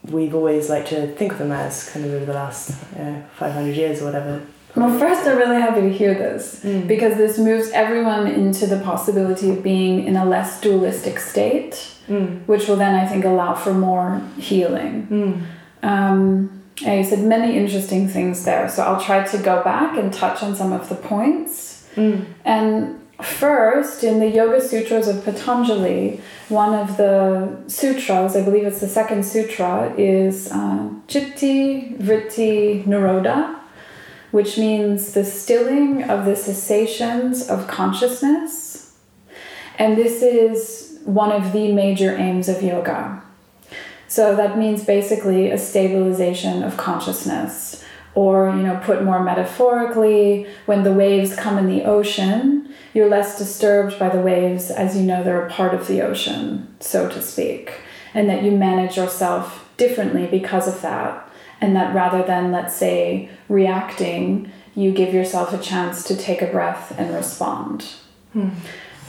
we've 0.03 0.35
always 0.35 0.69
liked 0.69 0.89
to 0.89 1.07
think 1.15 1.31
of 1.31 1.39
them 1.39 1.51
as 1.51 1.89
kind 1.89 2.05
of 2.05 2.13
over 2.13 2.25
the 2.25 2.33
last 2.33 2.71
uh, 2.95 3.21
500 3.35 3.75
years 3.75 4.01
or 4.01 4.05
whatever. 4.05 4.45
Well, 4.75 4.99
first, 4.99 5.25
I'm 5.25 5.37
really 5.37 5.55
happy 5.55 5.81
to 5.81 5.89
hear 5.91 6.13
this 6.13 6.61
mm. 6.61 6.85
because 6.85 7.17
this 7.17 7.37
moves 7.37 7.69
everyone 7.71 8.27
into 8.27 8.67
the 8.67 8.79
possibility 8.81 9.49
of 9.49 9.63
being 9.63 10.05
in 10.05 10.17
a 10.17 10.25
less 10.25 10.59
dualistic 10.59 11.19
state, 11.19 11.93
mm. 12.09 12.45
which 12.45 12.67
will 12.67 12.75
then, 12.75 12.93
I 12.93 13.07
think, 13.07 13.23
allow 13.23 13.53
for 13.53 13.73
more 13.73 14.21
healing. 14.37 15.07
Mm. 15.81 15.87
Um, 15.87 16.63
you 16.81 17.05
said 17.05 17.19
many 17.19 17.55
interesting 17.55 18.09
things 18.09 18.43
there. 18.43 18.67
So 18.67 18.83
I'll 18.83 19.01
try 19.01 19.23
to 19.25 19.37
go 19.37 19.63
back 19.63 19.97
and 19.97 20.13
touch 20.13 20.43
on 20.43 20.55
some 20.57 20.73
of 20.73 20.89
the 20.89 20.95
points. 20.95 21.87
And 22.43 22.99
first, 23.21 24.03
in 24.03 24.19
the 24.19 24.27
Yoga 24.27 24.61
Sutras 24.61 25.07
of 25.07 25.23
Patanjali, 25.23 26.21
one 26.49 26.73
of 26.73 26.97
the 26.97 27.57
sutras, 27.67 28.35
I 28.35 28.43
believe 28.43 28.65
it's 28.65 28.81
the 28.81 28.87
second 28.87 29.25
sutra, 29.25 29.93
is 29.97 30.51
uh, 30.51 30.89
Chitta 31.07 31.95
Vritti 31.97 32.83
Nirodha, 32.85 33.59
which 34.31 34.57
means 34.57 35.13
the 35.13 35.23
stilling 35.23 36.03
of 36.03 36.25
the 36.25 36.35
cessations 36.35 37.47
of 37.47 37.67
consciousness. 37.67 38.97
And 39.77 39.97
this 39.97 40.21
is 40.21 40.99
one 41.05 41.31
of 41.31 41.53
the 41.53 41.71
major 41.71 42.15
aims 42.15 42.49
of 42.49 42.61
yoga. 42.61 43.21
So 44.07 44.35
that 44.35 44.57
means 44.57 44.85
basically 44.85 45.51
a 45.51 45.57
stabilization 45.57 46.63
of 46.63 46.77
consciousness. 46.77 47.83
Or, 48.15 48.49
you 48.49 48.63
know, 48.63 48.79
put 48.81 49.03
more 49.03 49.21
metaphorically, 49.21 50.47
when 50.65 50.83
the 50.83 50.93
waves 50.93 51.35
come 51.35 51.57
in 51.57 51.67
the 51.67 51.83
ocean, 51.83 52.73
you're 52.93 53.09
less 53.09 53.37
disturbed 53.37 53.99
by 53.99 54.07
the 54.07 54.21
waves 54.21 54.71
as 54.71 54.95
you 54.95 55.03
know 55.03 55.21
they're 55.21 55.45
a 55.45 55.49
part 55.49 55.73
of 55.73 55.87
the 55.87 56.01
ocean, 56.01 56.73
so 56.79 57.09
to 57.09 57.21
speak. 57.21 57.73
And 58.13 58.29
that 58.29 58.43
you 58.43 58.51
manage 58.51 58.95
yourself 58.95 59.69
differently 59.75 60.27
because 60.27 60.67
of 60.67 60.81
that. 60.81 61.29
And 61.59 61.75
that 61.75 61.93
rather 61.93 62.23
than, 62.23 62.53
let's 62.53 62.73
say, 62.73 63.29
reacting, 63.49 64.49
you 64.75 64.91
give 64.91 65.13
yourself 65.13 65.53
a 65.53 65.57
chance 65.57 66.03
to 66.05 66.15
take 66.15 66.41
a 66.41 66.47
breath 66.47 66.97
and 66.97 67.13
respond. 67.13 67.85
Hmm. 68.33 68.49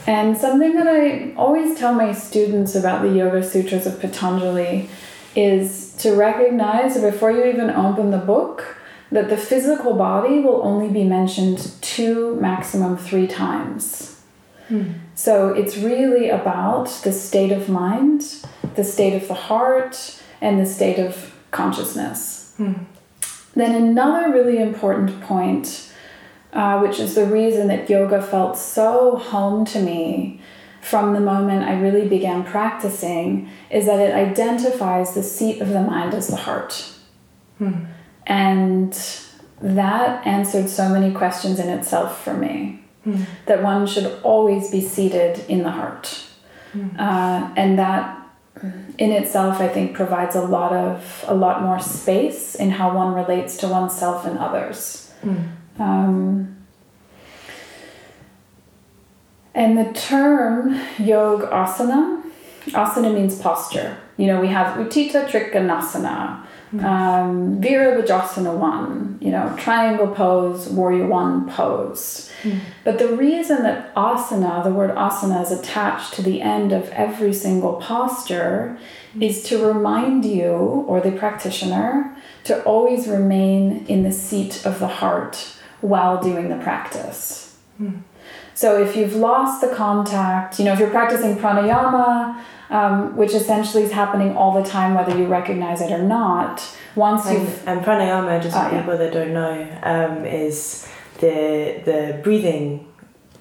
And 0.05 0.37
something 0.37 0.75
that 0.75 0.87
I 0.87 1.33
always 1.35 1.77
tell 1.77 1.93
my 1.93 2.13
students 2.13 2.75
about 2.75 3.01
the 3.01 3.09
Yoga 3.09 3.43
Sutras 3.43 3.85
of 3.85 3.99
Patanjali 3.99 4.89
is 5.35 5.93
to 5.97 6.15
recognize 6.15 6.99
before 6.99 7.31
you 7.31 7.45
even 7.45 7.69
open 7.69 8.11
the 8.11 8.17
book 8.17 8.76
that 9.11 9.29
the 9.29 9.37
physical 9.37 9.93
body 9.93 10.39
will 10.39 10.61
only 10.63 10.89
be 10.89 11.03
mentioned 11.03 11.71
two, 11.81 12.35
maximum 12.35 12.97
three 12.97 13.27
times. 13.27 14.21
Hmm. 14.67 14.91
So 15.15 15.49
it's 15.49 15.77
really 15.77 16.29
about 16.29 16.87
the 17.03 17.11
state 17.11 17.51
of 17.51 17.69
mind, 17.69 18.45
the 18.75 18.83
state 18.83 19.21
of 19.21 19.27
the 19.27 19.33
heart, 19.33 20.21
and 20.41 20.59
the 20.59 20.65
state 20.65 20.99
of 20.99 21.33
consciousness. 21.51 22.53
Hmm. 22.57 22.73
Then 23.55 23.73
another 23.73 24.31
really 24.31 24.59
important 24.59 25.21
point, 25.21 25.91
uh, 26.53 26.79
which 26.79 26.99
is 26.99 27.15
the 27.15 27.25
reason 27.25 27.67
that 27.69 27.89
yoga 27.89 28.21
felt 28.21 28.57
so 28.57 29.15
home 29.15 29.65
to 29.65 29.81
me 29.81 30.41
from 30.81 31.13
the 31.13 31.19
moment 31.19 31.63
I 31.63 31.79
really 31.79 32.07
began 32.07 32.43
practicing, 32.43 33.49
is 33.71 33.85
that 33.87 33.99
it 33.99 34.13
identifies 34.13 35.13
the 35.13 35.23
seat 35.23 35.59
of 35.61 35.69
the 35.69 35.81
mind 35.81 36.13
as 36.13 36.27
the 36.27 36.35
heart. 36.35 36.93
Hmm. 37.57 37.85
And 38.27 38.93
that 39.61 40.27
answered 40.27 40.69
so 40.69 40.89
many 40.89 41.13
questions 41.13 41.59
in 41.59 41.69
itself 41.69 42.23
for 42.23 42.33
me. 42.33 42.83
That 43.45 43.63
one 43.63 43.87
should 43.87 44.19
always 44.21 44.69
be 44.69 44.81
seated 44.81 45.39
in 45.47 45.63
the 45.63 45.71
heart. 45.71 46.23
Uh, 46.99 47.51
and 47.55 47.79
that 47.79 48.27
in 48.97 49.11
itself, 49.11 49.61
I 49.61 49.67
think, 49.67 49.95
provides 49.95 50.35
a 50.35 50.41
lot 50.41 50.73
of 50.73 51.25
a 51.27 51.33
lot 51.35 51.61
more 51.61 51.79
space 51.79 52.55
in 52.55 52.71
how 52.71 52.95
one 52.95 53.13
relates 53.13 53.57
to 53.57 53.67
oneself 53.67 54.25
and 54.25 54.37
others. 54.37 55.11
Um, 55.79 56.57
and 59.53 59.77
the 59.77 59.91
term 59.93 60.79
yog 60.99 61.43
asana, 61.51 62.23
asana 62.67 63.13
means 63.13 63.39
posture. 63.39 63.97
You 64.17 64.27
know, 64.27 64.41
we 64.41 64.47
have 64.47 64.77
Utthita 64.77 65.27
Trikonasana, 65.29 66.45
um, 66.73 67.61
Virabhadrasana 67.61 68.55
1, 68.55 69.19
you 69.21 69.31
know, 69.31 69.55
triangle 69.57 70.07
pose, 70.07 70.67
warrior 70.67 71.07
1 71.07 71.49
pose. 71.49 72.29
Hmm. 72.43 72.57
But 72.83 72.99
the 72.99 73.07
reason 73.07 73.63
that 73.63 73.95
asana, 73.95 74.63
the 74.63 74.73
word 74.73 74.91
asana, 74.91 75.41
is 75.41 75.51
attached 75.51 76.13
to 76.15 76.21
the 76.21 76.41
end 76.41 76.73
of 76.73 76.89
every 76.89 77.33
single 77.33 77.75
posture 77.75 78.77
hmm. 79.13 79.21
is 79.21 79.43
to 79.43 79.65
remind 79.65 80.25
you, 80.25 80.51
or 80.51 80.99
the 80.99 81.11
practitioner, 81.11 82.15
to 82.43 82.61
always 82.63 83.07
remain 83.07 83.85
in 83.87 84.03
the 84.03 84.11
seat 84.11 84.65
of 84.65 84.79
the 84.79 84.87
heart 84.87 85.53
while 85.81 86.21
doing 86.21 86.49
the 86.49 86.57
practice. 86.57 87.57
Hmm. 87.77 87.99
So 88.53 88.81
if 88.81 88.95
you've 88.95 89.15
lost 89.15 89.61
the 89.61 89.73
contact, 89.73 90.59
you 90.59 90.65
know, 90.65 90.73
if 90.73 90.79
you're 90.79 90.89
practicing 90.89 91.35
pranayama, 91.37 92.43
um, 92.69 93.15
which 93.15 93.33
essentially 93.33 93.83
is 93.83 93.91
happening 93.91 94.35
all 94.35 94.53
the 94.61 94.67
time, 94.69 94.93
whether 94.93 95.17
you 95.17 95.25
recognize 95.25 95.81
it 95.81 95.91
or 95.91 96.03
not, 96.03 96.61
once 96.95 97.25
And, 97.25 97.39
you've 97.39 97.67
and 97.67 97.81
pranayama, 97.81 98.41
just 98.41 98.55
for 98.55 98.61
Ah, 98.63 98.71
yeah. 98.71 98.79
people 98.81 98.97
that 98.97 99.13
don't 99.13 99.33
know, 99.33 99.67
um, 99.83 100.25
is 100.25 100.87
the 101.19 101.81
the 101.85 102.19
breathing. 102.23 102.85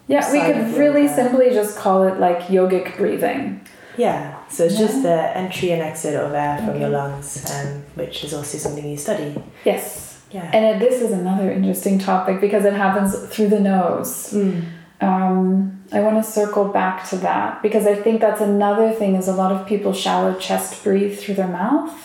yeah, 0.09 0.30
we 0.33 0.40
could 0.40 0.78
really 0.78 1.09
simply 1.09 1.50
just 1.50 1.76
call 1.78 2.04
it 2.04 2.18
like 2.21 2.40
yogic 2.49 2.97
breathing. 2.97 3.61
Yeah, 3.97 4.35
so 4.49 4.64
it's 4.64 4.75
Yeah. 4.78 4.87
just 4.87 5.02
the 5.02 5.37
entry 5.37 5.71
and 5.73 5.83
exit 5.83 6.14
of 6.14 6.33
air 6.35 6.59
from 6.64 6.78
your 6.80 6.90
lungs, 6.90 7.50
um, 7.50 7.83
which 7.95 8.25
is 8.25 8.33
also 8.35 8.59
something 8.59 8.87
you 8.87 8.97
study. 8.99 9.35
Yes. 9.64 10.18
Yeah. 10.30 10.50
And 10.52 10.64
it, 10.66 10.78
this 10.80 11.00
is 11.00 11.12
another 11.12 11.50
interesting 11.50 11.99
topic 11.99 12.40
because 12.40 12.64
it 12.66 12.75
happens 12.75 13.16
through 13.28 13.49
the 13.49 13.61
nose. 13.61 14.33
Mm. 14.35 14.64
Um, 15.00 15.75
I 15.92 16.00
want 16.00 16.22
to 16.22 16.30
circle 16.30 16.64
back 16.64 17.08
to 17.10 17.16
that 17.18 17.62
because 17.62 17.86
I 17.86 17.94
think 17.94 18.20
that's 18.20 18.40
another 18.40 18.92
thing 18.92 19.14
is 19.14 19.28
a 19.28 19.34
lot 19.34 19.52
of 19.52 19.66
people 19.66 19.92
shallow 19.92 20.34
chest 20.38 20.82
breathe 20.82 21.18
through 21.18 21.34
their 21.34 21.48
mouth. 21.48 22.02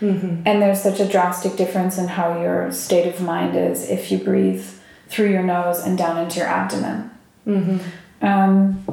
Mm-hmm. 0.00 0.42
And 0.46 0.62
there's 0.62 0.82
such 0.82 0.98
a 0.98 1.06
drastic 1.06 1.56
difference 1.56 1.98
in 1.98 2.08
how 2.08 2.40
your 2.40 2.72
state 2.72 3.06
of 3.06 3.20
mind 3.20 3.54
is 3.56 3.88
if 3.88 4.10
you 4.10 4.18
breathe 4.18 4.64
through 5.08 5.30
your 5.30 5.42
nose 5.42 5.80
and 5.84 5.98
down 5.98 6.16
into 6.16 6.38
your 6.38 6.48
abdomen. 6.48 7.10
Mm-hmm. 7.46 8.26
Um, 8.26 8.84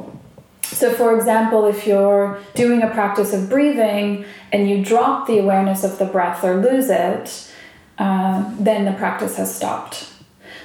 so, 0.62 0.92
for 0.92 1.16
example, 1.16 1.64
if 1.66 1.86
you're 1.86 2.38
doing 2.54 2.82
a 2.82 2.90
practice 2.90 3.32
of 3.32 3.48
breathing 3.48 4.26
and 4.52 4.68
you 4.68 4.84
drop 4.84 5.26
the 5.26 5.38
awareness 5.38 5.82
of 5.82 5.98
the 5.98 6.04
breath 6.04 6.44
or 6.44 6.56
lose 6.56 6.90
it, 6.90 7.50
uh, 7.98 8.54
then 8.58 8.84
the 8.84 8.92
practice 8.92 9.36
has 9.36 9.54
stopped. 9.54 10.12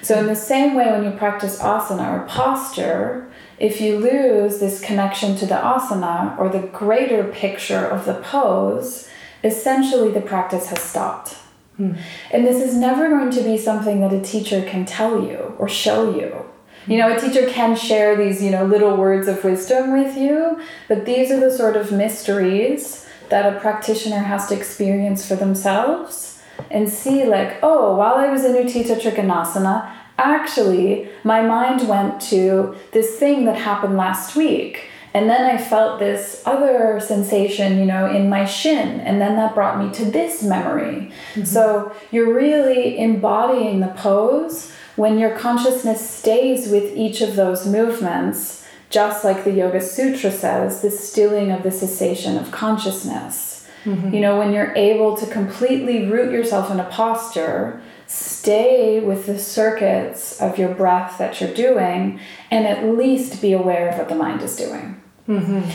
So, 0.02 0.20
in 0.20 0.28
the 0.28 0.36
same 0.36 0.76
way, 0.76 0.92
when 0.92 1.06
you 1.06 1.12
practice 1.12 1.60
asana 1.60 2.20
or 2.20 2.28
posture, 2.28 3.32
if 3.64 3.80
you 3.80 3.98
lose 3.98 4.60
this 4.60 4.82
connection 4.82 5.38
to 5.38 5.46
the 5.46 5.56
asana 5.56 6.38
or 6.38 6.50
the 6.50 6.68
greater 6.68 7.24
picture 7.24 7.86
of 7.86 8.06
the 8.06 8.16
pose, 8.16 9.10
essentially 9.42 10.12
the 10.12 10.20
practice 10.20 10.68
has 10.68 10.82
stopped. 10.82 11.38
Hmm. 11.78 11.94
And 12.30 12.46
this 12.46 12.62
is 12.62 12.76
never 12.76 13.08
going 13.08 13.32
to 13.32 13.42
be 13.42 13.58
something 13.58 14.02
that 14.02 14.12
a 14.12 14.22
teacher 14.22 14.62
can 14.64 14.84
tell 14.84 15.24
you 15.24 15.56
or 15.58 15.70
show 15.70 16.14
you. 16.14 16.46
You 16.88 16.98
know, 16.98 17.16
a 17.16 17.18
teacher 17.18 17.48
can 17.50 17.78
share 17.78 18.18
these, 18.18 18.44
you 18.44 18.52
know, 18.52 18.66
little 18.66 18.98
words 18.98 19.30
of 19.30 19.42
wisdom 19.46 19.94
with 19.94 20.18
you, 20.18 20.60
but 20.90 21.06
these 21.06 21.32
are 21.32 21.40
the 21.40 21.50
sort 21.50 21.78
of 21.78 21.94
mysteries 21.94 23.08
that 23.30 23.52
a 23.52 23.58
practitioner 23.62 24.20
has 24.20 24.48
to 24.48 24.56
experience 24.58 25.26
for 25.26 25.38
themselves 25.38 26.42
and 26.70 26.90
see, 26.90 27.24
like, 27.24 27.60
oh, 27.64 27.96
while 27.96 28.16
I 28.16 28.28
was 28.28 28.44
in 28.44 28.56
Utthita 28.56 29.00
Trikonasana, 29.00 29.90
actually, 30.18 31.10
my 31.24 31.42
mind 31.42 31.88
went 31.88 32.22
to 32.22 32.76
this 32.92 33.18
thing 33.18 33.46
that 33.46 33.58
happened 33.58 33.98
last 33.98 34.36
week. 34.36 34.90
And 35.16 35.30
then 35.30 35.44
I 35.44 35.62
felt 35.62 36.00
this 36.00 36.42
other 36.46 37.00
sensation, 37.00 37.78
you 37.78 37.86
know, 37.86 38.10
in 38.10 38.30
my 38.30 38.46
shin. 38.46 39.00
And 39.02 39.22
then 39.22 39.36
that 39.36 39.54
brought 39.54 39.84
me 39.84 39.94
to 39.94 40.06
this 40.06 40.42
memory. 40.42 41.12
Mm-hmm. 41.34 41.44
So 41.44 41.96
you're 42.12 42.34
really 42.34 42.98
embodying 42.98 43.80
the 43.80 43.90
pose 43.90 44.72
when 44.96 45.20
your 45.20 45.38
consciousness 45.38 46.08
stays 46.08 46.68
with 46.70 46.96
each 46.96 47.22
of 47.22 47.36
those 47.36 47.68
movements, 47.68 48.66
just 48.90 49.24
like 49.24 49.44
the 49.44 49.52
Yoga 49.52 49.82
Sutra 49.82 50.32
says, 50.32 50.82
the 50.82 50.92
stilling 50.92 51.52
of 51.52 51.62
the 51.62 51.72
cessation 51.72 52.38
of 52.38 52.52
consciousness. 52.52 53.68
Mm-hmm. 53.86 54.14
You 54.14 54.20
know, 54.22 54.40
when 54.40 54.54
you're 54.54 54.74
able 54.76 55.16
to 55.18 55.28
completely 55.28 56.08
root 56.08 56.32
yourself 56.32 56.72
in 56.72 56.80
a 56.80 56.86
posture, 56.86 57.82
stay 58.14 59.00
with 59.00 59.26
the 59.26 59.40
circuits 59.40 60.40
of 60.40 60.60
your 60.60 60.74
breath 60.76 61.18
that 61.18 61.42
you're 61.42 61.54
doing, 61.54 62.20
and 62.52 62.68
at 62.68 62.86
least 62.86 63.42
be 63.42 63.54
aware 63.54 63.90
of 63.90 63.98
what 63.98 64.08
the 64.08 64.16
mind 64.16 64.42
is 64.44 64.56
doing. 64.56 65.02
Mm-hmm. 65.28 65.70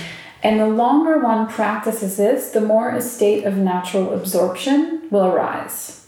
And 0.45 0.61
the 0.61 0.69
longer 0.69 1.19
one 1.19 1.49
practices 1.49 2.17
this, 2.17 2.51
the 2.51 2.61
more 2.61 2.91
a 2.91 3.01
state 3.01 3.45
of 3.45 3.57
natural 3.57 4.15
absorption 4.15 5.09
will 5.11 5.27
arise. 5.27 6.07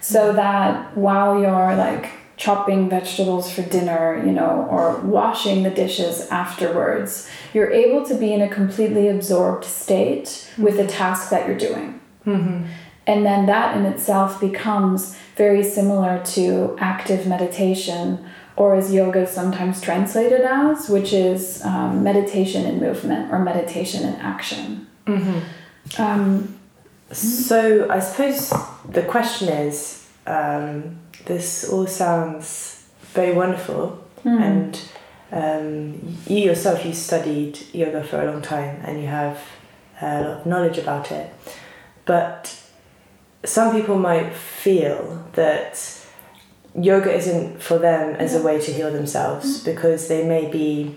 So 0.00 0.28
mm-hmm. 0.28 0.36
that 0.36 0.96
while 0.96 1.40
you're 1.40 1.76
like 1.76 2.10
chopping 2.36 2.88
vegetables 2.88 3.52
for 3.52 3.62
dinner, 3.62 4.20
you 4.26 4.32
know, 4.32 4.66
or 4.70 4.96
washing 5.00 5.62
the 5.62 5.70
dishes 5.70 6.26
afterwards, 6.28 7.30
you're 7.54 7.70
able 7.70 8.04
to 8.06 8.16
be 8.16 8.32
in 8.32 8.40
a 8.40 8.48
completely 8.48 9.06
absorbed 9.06 9.64
state 9.64 10.50
with 10.58 10.76
the 10.76 10.82
mm-hmm. 10.82 10.90
task 10.90 11.30
that 11.30 11.46
you're 11.46 11.56
doing. 11.56 12.00
And 13.08 13.24
then 13.24 13.46
that 13.46 13.76
in 13.76 13.84
itself 13.86 14.38
becomes 14.40 15.16
very 15.36 15.64
similar 15.64 16.22
to 16.34 16.76
active 16.78 17.26
meditation, 17.26 18.18
or 18.56 18.74
as 18.74 18.92
yoga 18.92 19.20
is 19.22 19.30
sometimes 19.30 19.80
translated 19.80 20.42
as, 20.42 20.88
which 20.90 21.12
is 21.12 21.64
um, 21.64 22.02
meditation 22.02 22.66
in 22.66 22.78
movement 22.80 23.32
or 23.32 23.38
meditation 23.38 24.00
in 24.10 24.14
action. 24.34 24.86
Um, 25.98 26.54
So 27.10 27.88
I 27.88 28.00
suppose 28.00 28.52
the 28.92 29.02
question 29.02 29.48
is, 29.48 30.06
um, 30.26 30.98
this 31.24 31.64
all 31.72 31.86
sounds 31.86 32.84
very 33.14 33.32
wonderful, 33.32 34.04
Mm. 34.24 34.40
and 34.42 34.80
um, 35.32 36.18
you 36.26 36.38
yourself 36.48 36.84
you 36.84 36.92
studied 36.92 37.56
yoga 37.72 38.02
for 38.02 38.20
a 38.20 38.26
long 38.30 38.42
time 38.42 38.80
and 38.84 39.00
you 39.00 39.06
have 39.06 39.38
a 40.02 40.20
lot 40.22 40.30
of 40.40 40.46
knowledge 40.46 40.76
about 40.78 41.10
it, 41.12 41.26
but 42.04 42.57
some 43.48 43.72
people 43.76 43.98
might 43.98 44.32
feel 44.34 45.24
that 45.34 45.72
yoga 46.74 47.12
isn't 47.20 47.60
for 47.62 47.78
them 47.78 48.14
as 48.16 48.34
a 48.34 48.42
way 48.42 48.60
to 48.60 48.70
heal 48.72 48.90
themselves 48.92 49.64
because 49.64 50.08
they 50.08 50.22
may 50.34 50.44
be 50.50 50.94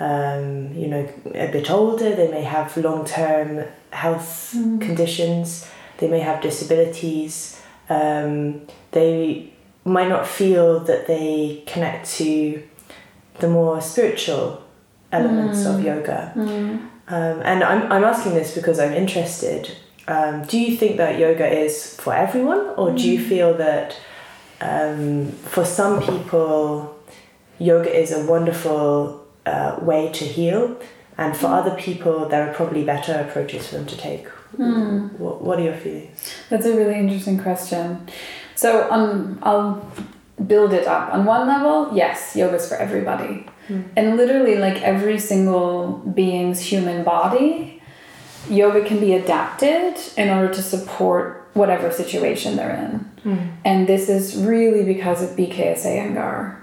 um, 0.00 0.72
you 0.74 0.86
know 0.88 1.08
a 1.34 1.48
bit 1.52 1.70
older 1.70 2.14
they 2.14 2.28
may 2.30 2.42
have 2.42 2.76
long-term 2.76 3.64
health 3.90 4.54
Mm. 4.56 4.80
conditions 4.80 5.66
they 5.98 6.08
may 6.08 6.20
have 6.20 6.40
disabilities 6.42 7.60
um, 7.88 8.60
they 8.92 9.50
might 9.84 10.08
not 10.08 10.26
feel 10.26 10.80
that 10.80 11.06
they 11.06 11.62
connect 11.66 12.02
to 12.18 12.62
the 13.40 13.48
more 13.48 13.80
spiritual 13.80 14.62
elements 15.10 15.64
of 15.66 15.76
Mm. 15.80 15.84
yoga 15.84 16.32
Mm. 16.36 16.78
um, 17.08 17.36
and 17.50 17.62
I'm, 17.64 17.82
I'm 17.92 18.04
asking 18.04 18.34
this 18.34 18.54
because 18.54 18.78
I'm 18.78 18.92
interested. 18.94 19.62
Um, 20.08 20.44
do 20.44 20.58
you 20.58 20.76
think 20.76 20.96
that 20.96 21.18
yoga 21.18 21.46
is 21.46 21.96
for 21.96 22.12
everyone, 22.14 22.74
or 22.76 22.92
do 22.92 23.08
you 23.08 23.24
feel 23.24 23.54
that 23.54 23.96
um, 24.60 25.30
for 25.30 25.64
some 25.64 26.02
people, 26.02 26.96
yoga 27.58 27.94
is 27.94 28.12
a 28.12 28.24
wonderful 28.26 29.24
uh, 29.46 29.78
way 29.80 30.10
to 30.12 30.24
heal, 30.24 30.76
and 31.18 31.36
for 31.36 31.46
other 31.46 31.76
people, 31.76 32.28
there 32.28 32.48
are 32.48 32.54
probably 32.54 32.84
better 32.84 33.14
approaches 33.14 33.68
for 33.68 33.76
them 33.76 33.86
to 33.86 33.96
take? 33.96 34.26
Mm. 34.58 35.12
What, 35.18 35.42
what 35.42 35.58
are 35.58 35.62
your 35.62 35.76
feelings? 35.76 36.32
That's 36.50 36.66
a 36.66 36.74
really 36.76 36.98
interesting 36.98 37.38
question. 37.40 38.08
So 38.54 38.90
um, 38.90 39.38
I'll 39.42 39.86
build 40.46 40.72
it 40.72 40.86
up. 40.86 41.12
On 41.14 41.24
one 41.24 41.46
level, 41.46 41.90
yes, 41.94 42.34
yoga 42.34 42.56
is 42.56 42.68
for 42.68 42.74
everybody. 42.74 43.46
Mm. 43.68 43.84
And 43.96 44.16
literally, 44.16 44.56
like 44.56 44.82
every 44.82 45.18
single 45.18 45.98
being's 46.14 46.60
human 46.60 47.04
body, 47.04 47.81
yoga 48.50 48.84
can 48.84 49.00
be 49.00 49.14
adapted 49.14 49.96
in 50.16 50.28
order 50.28 50.52
to 50.52 50.62
support 50.62 51.48
whatever 51.54 51.90
situation 51.90 52.56
they're 52.56 52.74
in. 52.74 53.10
And 53.64 53.86
this 53.86 54.08
is 54.08 54.36
really 54.36 54.84
because 54.84 55.22
of 55.22 55.36
BKS 55.36 55.84
Iyengar, 55.84 56.56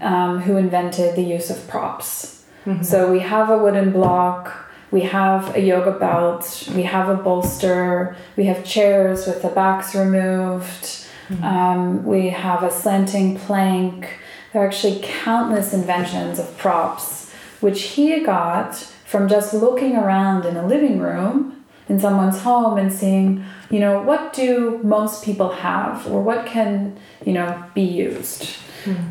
um, 0.00 0.40
who 0.40 0.56
invented 0.56 1.16
the 1.16 1.22
use 1.22 1.50
of 1.50 1.66
props. 1.68 2.44
So 2.82 3.10
we 3.10 3.20
have 3.20 3.50
a 3.50 3.58
wooden 3.58 3.90
block, 3.92 4.52
we 4.92 5.00
have 5.02 5.56
a 5.56 5.60
yoga 5.60 5.92
belt, 5.98 6.68
we 6.76 6.84
have 6.84 7.08
a 7.08 7.16
bolster, 7.16 8.16
we 8.36 8.44
have 8.46 8.64
chairs 8.64 9.26
with 9.26 9.42
the 9.42 9.48
backs 9.48 9.94
removed, 9.96 11.06
um, 11.42 12.04
we 12.04 12.28
have 12.30 12.62
a 12.62 12.70
slanting 12.70 13.36
plank. 13.38 14.18
There 14.52 14.62
are 14.62 14.66
actually 14.66 15.00
countless 15.02 15.72
inventions 15.72 16.38
of 16.38 16.56
props, 16.58 17.32
which 17.60 17.82
he 17.82 18.20
got 18.20 18.91
from 19.12 19.28
just 19.28 19.52
looking 19.52 19.94
around 19.94 20.46
in 20.46 20.56
a 20.56 20.66
living 20.66 20.98
room 20.98 21.64
in 21.88 22.00
someone's 22.00 22.40
home 22.40 22.78
and 22.78 22.90
seeing, 22.90 23.44
you 23.70 23.78
know, 23.78 24.02
what 24.02 24.32
do 24.32 24.80
most 24.82 25.22
people 25.22 25.50
have 25.50 26.10
or 26.10 26.22
what 26.22 26.46
can, 26.46 26.98
you 27.26 27.34
know, 27.34 27.62
be 27.74 27.82
used. 27.82 28.56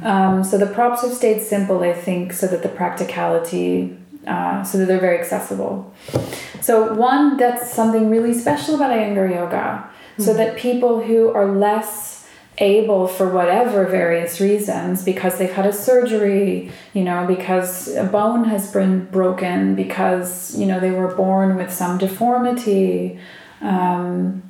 Um, 0.03 0.43
so 0.43 0.57
the 0.57 0.65
props 0.65 1.03
have 1.03 1.13
stayed 1.13 1.41
simple, 1.41 1.81
I 1.81 1.93
think, 1.93 2.33
so 2.33 2.47
that 2.47 2.63
the 2.63 2.69
practicality, 2.69 3.95
uh, 4.27 4.63
so 4.63 4.79
that 4.79 4.87
they're 4.87 4.99
very 4.99 5.19
accessible. 5.19 5.93
So 6.61 6.93
one, 6.95 7.37
that's 7.37 7.71
something 7.71 8.09
really 8.09 8.33
special 8.33 8.75
about 8.75 8.91
Iyengar 8.91 9.29
yoga, 9.29 9.87
so 10.17 10.33
that 10.33 10.57
people 10.57 11.01
who 11.01 11.29
are 11.29 11.45
less 11.45 12.20
able 12.61 13.07
for 13.07 13.27
whatever 13.27 13.85
various 13.85 14.39
reasons 14.39 15.03
because 15.03 15.37
they've 15.37 15.51
had 15.51 15.65
a 15.65 15.73
surgery 15.73 16.71
you 16.93 17.03
know 17.03 17.25
because 17.25 17.93
a 17.95 18.03
bone 18.03 18.43
has 18.45 18.71
been 18.71 19.05
broken 19.05 19.75
because 19.75 20.57
you 20.57 20.65
know 20.65 20.79
they 20.79 20.91
were 20.91 21.13
born 21.15 21.55
with 21.55 21.73
some 21.73 21.97
deformity 21.97 23.19
um, 23.61 24.43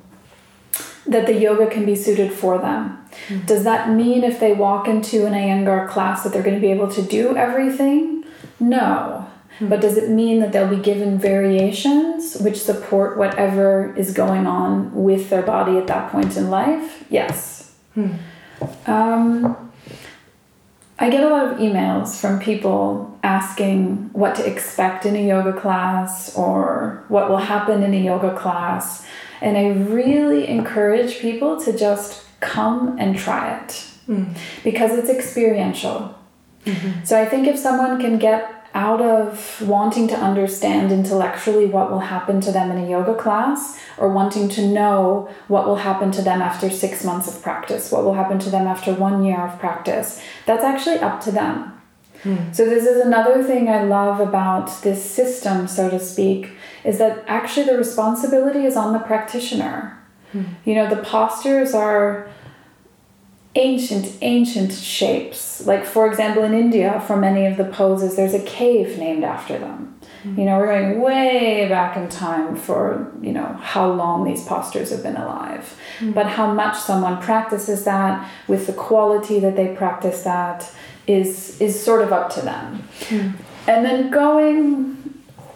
that 1.06 1.26
the 1.26 1.34
yoga 1.34 1.66
can 1.66 1.84
be 1.84 1.96
suited 1.96 2.32
for 2.32 2.58
them. 2.58 2.98
Does 3.46 3.64
that 3.64 3.90
mean 3.90 4.24
if 4.24 4.40
they 4.40 4.52
walk 4.52 4.88
into 4.88 5.26
an 5.26 5.32
Iyengar 5.32 5.88
class 5.88 6.22
that 6.22 6.32
they're 6.32 6.42
going 6.42 6.54
to 6.54 6.60
be 6.60 6.72
able 6.72 6.88
to 6.88 7.02
do 7.02 7.36
everything? 7.36 8.24
No. 8.58 9.28
But 9.60 9.80
does 9.80 9.96
it 9.96 10.08
mean 10.08 10.40
that 10.40 10.52
they'll 10.52 10.68
be 10.68 10.82
given 10.82 11.18
variations 11.18 12.36
which 12.36 12.56
support 12.56 13.18
whatever 13.18 13.94
is 13.96 14.12
going 14.12 14.46
on 14.46 14.92
with 14.94 15.28
their 15.30 15.42
body 15.42 15.76
at 15.76 15.86
that 15.88 16.10
point 16.10 16.36
in 16.36 16.50
life? 16.50 17.04
Yes 17.10 17.61
Hmm. 17.94 18.12
um, 18.86 19.72
I 20.98 21.10
get 21.10 21.24
a 21.24 21.28
lot 21.28 21.46
of 21.46 21.58
emails 21.58 22.20
from 22.20 22.38
people 22.38 23.18
asking 23.22 24.10
what 24.12 24.36
to 24.36 24.46
expect 24.46 25.04
in 25.04 25.16
a 25.16 25.26
yoga 25.26 25.52
class 25.52 26.36
or 26.36 27.04
what 27.08 27.28
will 27.28 27.38
happen 27.38 27.82
in 27.82 27.92
a 27.92 28.04
yoga 28.04 28.36
class. 28.36 29.04
And 29.40 29.56
I 29.56 29.70
really 29.70 30.46
encourage 30.46 31.18
people 31.18 31.60
to 31.62 31.76
just 31.76 32.24
come 32.40 32.96
and 32.98 33.16
try 33.16 33.58
it 33.58 33.84
hmm. 34.06 34.24
because 34.62 34.96
it's 34.96 35.10
experiential. 35.10 36.14
Mm-hmm. 36.64 37.04
So 37.04 37.20
I 37.20 37.24
think 37.24 37.48
if 37.48 37.58
someone 37.58 38.00
can 38.00 38.18
get 38.18 38.61
out 38.74 39.00
of 39.00 39.60
wanting 39.60 40.08
to 40.08 40.14
understand 40.14 40.90
intellectually 40.90 41.66
what 41.66 41.90
will 41.90 42.00
happen 42.00 42.40
to 42.40 42.50
them 42.50 42.70
in 42.70 42.78
a 42.78 42.88
yoga 42.88 43.14
class 43.14 43.78
or 43.98 44.08
wanting 44.08 44.48
to 44.48 44.66
know 44.66 45.28
what 45.48 45.66
will 45.66 45.76
happen 45.76 46.10
to 46.12 46.22
them 46.22 46.40
after 46.40 46.70
six 46.70 47.04
months 47.04 47.28
of 47.28 47.42
practice, 47.42 47.92
what 47.92 48.04
will 48.04 48.14
happen 48.14 48.38
to 48.38 48.50
them 48.50 48.66
after 48.66 48.94
one 48.94 49.22
year 49.24 49.40
of 49.40 49.58
practice, 49.58 50.22
that's 50.46 50.64
actually 50.64 50.98
up 50.98 51.20
to 51.20 51.30
them. 51.30 51.80
Hmm. 52.22 52.52
So, 52.52 52.64
this 52.64 52.84
is 52.84 53.04
another 53.04 53.42
thing 53.42 53.68
I 53.68 53.82
love 53.82 54.20
about 54.20 54.82
this 54.82 55.02
system, 55.04 55.66
so 55.66 55.90
to 55.90 55.98
speak, 55.98 56.50
is 56.84 56.98
that 56.98 57.24
actually 57.26 57.66
the 57.66 57.76
responsibility 57.76 58.64
is 58.64 58.76
on 58.76 58.92
the 58.92 59.00
practitioner. 59.00 59.98
Hmm. 60.30 60.44
You 60.64 60.76
know, 60.76 60.88
the 60.88 61.02
postures 61.02 61.74
are 61.74 62.30
ancient, 63.54 64.16
ancient 64.22 64.72
shapes. 64.72 65.66
Like, 65.66 65.84
for 65.84 66.06
example, 66.06 66.42
in 66.44 66.54
India, 66.54 67.02
for 67.06 67.16
many 67.16 67.46
of 67.46 67.56
the 67.56 67.64
poses, 67.64 68.16
there's 68.16 68.34
a 68.34 68.42
cave 68.42 68.98
named 68.98 69.24
after 69.24 69.58
them. 69.58 70.00
Mm-hmm. 70.24 70.38
You 70.38 70.46
know, 70.46 70.58
we're 70.58 70.66
going 70.66 71.00
way 71.00 71.68
back 71.68 71.96
in 71.96 72.08
time 72.08 72.56
for, 72.56 73.12
you 73.20 73.32
know, 73.32 73.58
how 73.60 73.90
long 73.92 74.24
these 74.24 74.44
postures 74.44 74.90
have 74.90 75.02
been 75.02 75.16
alive. 75.16 75.76
Mm-hmm. 75.98 76.12
But 76.12 76.26
how 76.26 76.52
much 76.52 76.78
someone 76.78 77.20
practices 77.20 77.84
that 77.84 78.30
with 78.46 78.66
the 78.66 78.72
quality 78.72 79.40
that 79.40 79.56
they 79.56 79.74
practice 79.74 80.22
that 80.22 80.70
is 81.06 81.60
is 81.60 81.82
sort 81.82 82.02
of 82.02 82.12
up 82.12 82.32
to 82.34 82.40
them. 82.40 82.88
Mm-hmm. 83.00 83.42
And 83.68 83.84
then 83.84 84.10
going 84.10 84.98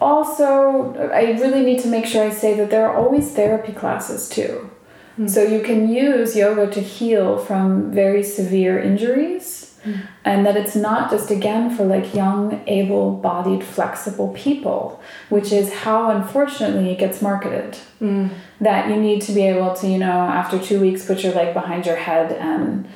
also 0.01 0.93
I 1.13 1.31
really 1.39 1.63
need 1.63 1.81
to 1.81 1.87
make 1.87 2.05
sure 2.05 2.23
I 2.23 2.29
say 2.29 2.53
that 2.55 2.69
there 2.69 2.87
are 2.89 2.95
always 2.95 3.31
therapy 3.33 3.71
classes 3.71 4.27
too. 4.29 4.69
Hmm. 5.17 5.27
So 5.27 5.43
you 5.43 5.61
can 5.61 5.89
use 5.89 6.35
yoga 6.35 6.71
to 6.71 6.79
heal 6.79 7.37
from 7.37 7.91
very 7.91 8.23
severe 8.23 8.79
injuries. 8.79 9.75
Hmm. 9.83 9.93
And 10.25 10.45
that 10.45 10.57
it's 10.57 10.75
not 10.75 11.09
just 11.11 11.31
again 11.31 11.75
for 11.75 11.85
like 11.85 12.13
young, 12.13 12.61
able 12.67 13.15
bodied, 13.17 13.63
flexible 13.63 14.33
people, 14.33 15.01
which 15.29 15.51
is 15.51 15.71
how 15.73 16.09
unfortunately 16.11 16.91
it 16.91 16.99
gets 16.99 17.21
marketed. 17.21 17.75
Hmm. 17.99 18.27
That 18.61 18.89
you 18.89 18.97
need 18.97 19.21
to 19.23 19.31
be 19.31 19.43
able 19.43 19.73
to, 19.75 19.87
you 19.87 19.97
know, 19.97 20.11
after 20.11 20.59
two 20.59 20.79
weeks, 20.79 21.05
put 21.05 21.23
your 21.23 21.33
leg 21.33 21.53
behind 21.53 21.85
your 21.85 21.95
head 21.95 22.31
and, 22.31 22.87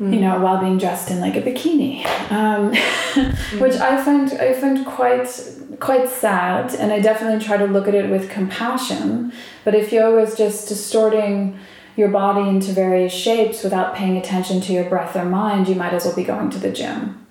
you 0.00 0.20
know, 0.20 0.40
while 0.40 0.58
being 0.58 0.76
dressed 0.76 1.10
in 1.10 1.20
like 1.20 1.36
a 1.36 1.42
bikini, 1.42 2.04
um, 2.30 2.70
which 3.60 3.74
I 3.74 4.02
find 4.02 4.32
I 4.32 4.52
find 4.52 4.84
quite 4.84 5.28
quite 5.80 6.08
sad, 6.08 6.74
and 6.74 6.92
I 6.92 7.00
definitely 7.00 7.44
try 7.44 7.56
to 7.56 7.66
look 7.66 7.88
at 7.88 7.94
it 7.94 8.10
with 8.10 8.30
compassion. 8.30 9.32
But 9.64 9.74
if 9.74 9.92
yoga 9.92 10.22
is 10.22 10.36
just 10.36 10.68
distorting 10.68 11.58
your 11.96 12.08
body 12.08 12.48
into 12.48 12.72
various 12.72 13.12
shapes 13.12 13.62
without 13.62 13.94
paying 13.94 14.16
attention 14.16 14.60
to 14.62 14.72
your 14.72 14.88
breath 14.88 15.14
or 15.16 15.24
mind, 15.24 15.68
you 15.68 15.74
might 15.74 15.92
as 15.92 16.04
well 16.04 16.16
be 16.16 16.24
going 16.24 16.50
to 16.50 16.58
the 16.58 16.70
gym. 16.70 17.26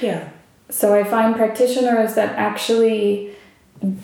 Yeah. 0.00 0.30
So 0.70 0.94
I 0.94 1.04
find 1.04 1.34
practitioners 1.34 2.14
that 2.14 2.34
actually 2.36 3.34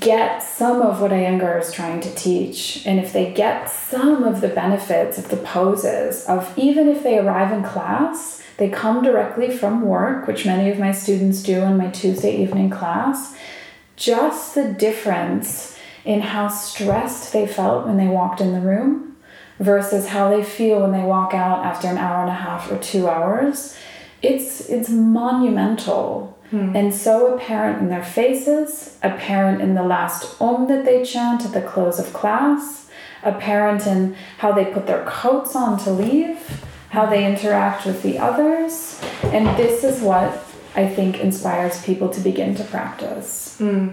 get 0.00 0.42
some 0.42 0.80
of 0.82 1.00
what 1.00 1.10
Iyengar 1.10 1.60
is 1.60 1.72
trying 1.72 2.00
to 2.00 2.14
teach, 2.14 2.86
and 2.86 3.00
if 3.00 3.12
they 3.12 3.32
get 3.32 3.68
some 3.68 4.22
of 4.22 4.40
the 4.40 4.48
benefits 4.48 5.18
of 5.18 5.30
the 5.30 5.36
poses, 5.36 6.24
of 6.26 6.56
even 6.56 6.88
if 6.88 7.02
they 7.02 7.18
arrive 7.18 7.50
in 7.50 7.64
class, 7.64 8.42
they 8.56 8.68
come 8.68 9.02
directly 9.02 9.50
from 9.50 9.82
work, 9.82 10.28
which 10.28 10.46
many 10.46 10.70
of 10.70 10.78
my 10.78 10.92
students 10.92 11.42
do 11.42 11.62
in 11.62 11.76
my 11.76 11.88
Tuesday 11.88 12.40
evening 12.40 12.70
class, 12.70 13.34
just 13.96 14.54
the 14.54 14.72
difference 14.72 15.78
in 16.04 16.20
how 16.20 16.48
stressed 16.48 17.33
they 17.33 17.46
felt 17.46 17.87
when 17.87 17.96
they 17.96 18.07
walked 18.07 18.40
in 18.40 18.52
the 18.52 18.61
room 18.61 19.16
versus 19.59 20.09
how 20.09 20.28
they 20.28 20.42
feel 20.42 20.80
when 20.80 20.92
they 20.92 21.02
walk 21.02 21.33
out 21.33 21.64
after 21.64 21.88
an 21.88 21.96
hour 21.98 22.22
and 22.22 22.30
a 22.30 22.35
half 22.35 22.70
or 22.70 22.78
two 22.78 23.09
hours 23.09 23.76
it's 24.20 24.68
it's 24.68 24.88
monumental 24.88 26.37
hmm. 26.50 26.74
and 26.74 26.92
so 26.92 27.35
apparent 27.35 27.80
in 27.80 27.88
their 27.88 28.02
faces 28.02 28.98
apparent 29.02 29.61
in 29.61 29.74
the 29.74 29.83
last 29.83 30.40
om 30.40 30.66
that 30.66 30.85
they 30.85 31.04
chant 31.04 31.44
at 31.44 31.52
the 31.52 31.62
close 31.62 31.98
of 31.98 32.12
class 32.12 32.85
apparent 33.24 33.87
in 33.87 34.14
how 34.38 34.52
they 34.52 34.66
put 34.66 34.87
their 34.87 35.04
coats 35.04 35.57
on 35.57 35.78
to 35.78 35.90
leave, 35.90 36.38
how 36.90 37.07
they 37.07 37.26
interact 37.26 37.87
with 37.87 38.02
the 38.02 38.18
others. 38.18 39.00
And 39.24 39.46
this 39.59 39.83
is 39.83 40.00
what 40.00 40.30
I 40.76 40.88
think 40.88 41.20
inspires 41.20 41.82
people 41.84 42.08
to 42.10 42.20
begin 42.20 42.54
to 42.56 42.64
practice. 42.64 43.56
Hmm. 43.58 43.90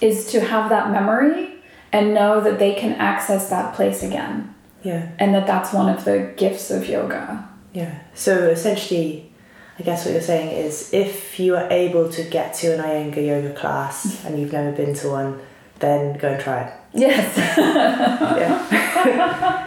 Is 0.00 0.30
to 0.32 0.40
have 0.40 0.70
that 0.70 0.90
memory 0.90 1.54
and 1.92 2.12
know 2.12 2.40
that 2.40 2.58
they 2.58 2.74
can 2.74 2.92
access 2.94 3.48
that 3.50 3.74
place 3.74 4.02
again. 4.02 4.54
Yeah. 4.82 5.10
And 5.18 5.34
that 5.34 5.46
that's 5.46 5.72
one 5.72 5.88
of 5.88 6.04
the 6.04 6.34
gifts 6.36 6.70
of 6.70 6.88
yoga. 6.88 7.48
Yeah. 7.72 8.00
So 8.14 8.48
essentially, 8.48 9.32
I 9.78 9.82
guess 9.82 10.04
what 10.04 10.12
you're 10.12 10.20
saying 10.20 10.56
is 10.56 10.92
if 10.92 11.38
you 11.38 11.56
are 11.56 11.70
able 11.70 12.10
to 12.10 12.22
get 12.24 12.54
to 12.54 12.74
an 12.74 12.80
Iyengar 12.80 13.26
yoga 13.26 13.54
class 13.54 14.24
and 14.24 14.38
you've 14.38 14.52
never 14.52 14.72
been 14.72 14.94
to 14.94 15.08
one, 15.08 15.40
then 15.78 16.18
go 16.18 16.28
and 16.28 16.42
try 16.42 16.62
it. 16.62 16.72
Yes. 16.94 17.36
Yeah. 18.34 18.66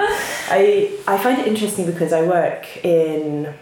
I 0.50 0.92
I 1.08 1.18
find 1.18 1.40
it 1.40 1.48
interesting 1.48 1.86
because 1.86 2.14
I 2.14 2.24
work 2.24 2.84
in 2.86 3.54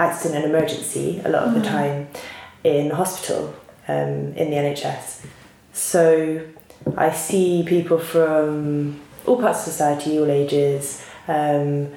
accident 0.00 0.44
and 0.44 0.54
emergency 0.54 1.20
a 1.24 1.28
lot 1.28 1.42
of 1.42 1.54
the 1.54 1.62
time 1.62 2.08
in 2.64 2.90
hospital 2.90 3.54
um, 3.88 4.32
in 4.40 4.50
the 4.50 4.56
NHS. 4.56 5.26
So 5.72 6.42
I 6.96 7.10
see 7.12 7.64
people 7.66 7.98
from 7.98 9.00
all 9.26 9.38
parts 9.40 9.66
of 9.66 9.72
society, 9.72 10.18
all 10.18 10.30
ages, 10.30 11.04
um, 11.28 11.92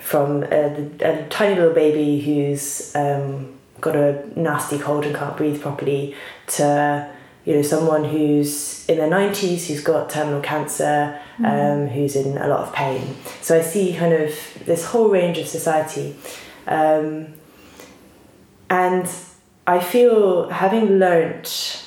from 0.00 0.42
a, 0.44 0.90
a 1.00 1.26
tiny 1.28 1.54
little 1.54 1.74
baby 1.74 2.20
who's 2.20 2.94
um, 2.94 3.54
got 3.80 3.96
a 3.96 4.24
nasty 4.38 4.78
cold 4.78 5.04
and 5.04 5.14
can't 5.14 5.36
breathe 5.36 5.60
properly 5.60 6.14
to 6.46 7.08
you 7.44 7.54
know 7.54 7.62
someone 7.62 8.04
who's 8.04 8.88
in 8.88 8.96
their 8.98 9.10
90s 9.10 9.66
who's 9.66 9.82
got 9.82 10.08
terminal 10.08 10.40
cancer 10.40 11.20
um, 11.44 11.86
who's 11.88 12.16
in 12.16 12.38
a 12.38 12.48
lot 12.48 12.60
of 12.60 12.72
pain. 12.72 13.16
So 13.42 13.58
i 13.58 13.60
see 13.60 13.94
kind 13.94 14.14
of 14.14 14.30
this 14.64 14.86
whole 14.86 15.08
range 15.08 15.38
of 15.38 15.46
society 15.46 16.16
um, 16.66 17.28
and 18.70 19.08
i 19.66 19.78
feel 19.80 20.48
having 20.48 20.98
learnt 20.98 21.82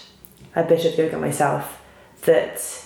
a 0.55 0.63
bit 0.63 0.85
of 0.85 0.97
yoga 0.97 1.17
myself 1.17 1.81
that 2.23 2.83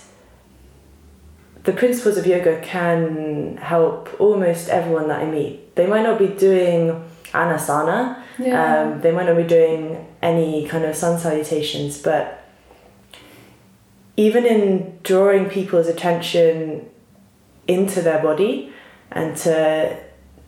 the 1.64 1.72
principles 1.72 2.16
of 2.16 2.26
yoga 2.26 2.60
can 2.60 3.56
help 3.56 4.08
almost 4.20 4.68
everyone 4.68 5.06
that 5.06 5.20
I 5.20 5.26
meet. 5.26 5.76
They 5.76 5.86
might 5.86 6.02
not 6.02 6.18
be 6.18 6.26
doing 6.26 7.08
anasana, 7.32 8.20
Yeah. 8.36 8.80
um, 8.82 9.00
they 9.00 9.12
might 9.12 9.26
not 9.26 9.36
be 9.36 9.44
doing 9.44 10.04
any 10.20 10.66
kind 10.66 10.84
of 10.84 10.96
sun 10.96 11.18
salutations, 11.20 12.02
but 12.02 12.44
even 14.16 14.44
in 14.44 14.98
drawing 15.04 15.48
people's 15.48 15.86
attention 15.86 16.88
into 17.68 18.02
their 18.02 18.20
body 18.20 18.72
and 19.12 19.36
to 19.38 19.96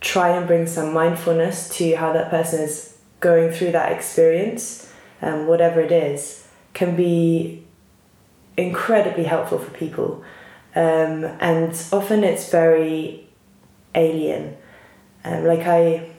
try 0.05 0.29
and 0.29 0.45
bring 0.45 0.67
some 0.67 0.93
mindfulness 0.93 1.67
to 1.67 1.95
how 1.95 2.13
that 2.13 2.29
person 2.29 2.61
is 2.61 2.95
going 3.21 3.51
through 3.51 3.71
that 3.71 3.91
experience, 3.91 4.93
um, 5.23 5.47
whatever 5.47 5.81
it 5.81 5.91
is, 5.91 6.47
can 6.75 6.95
be 6.95 7.63
incredibly 8.55 9.23
helpful 9.23 9.57
for 9.57 9.71
people. 9.71 10.23
Um, 10.75 11.23
and 11.39 11.71
often 11.91 12.23
it's 12.23 12.51
very 12.51 13.27
alien. 13.95 14.55
Um, 15.23 15.43
like 15.45 15.65
I, 15.65 16.11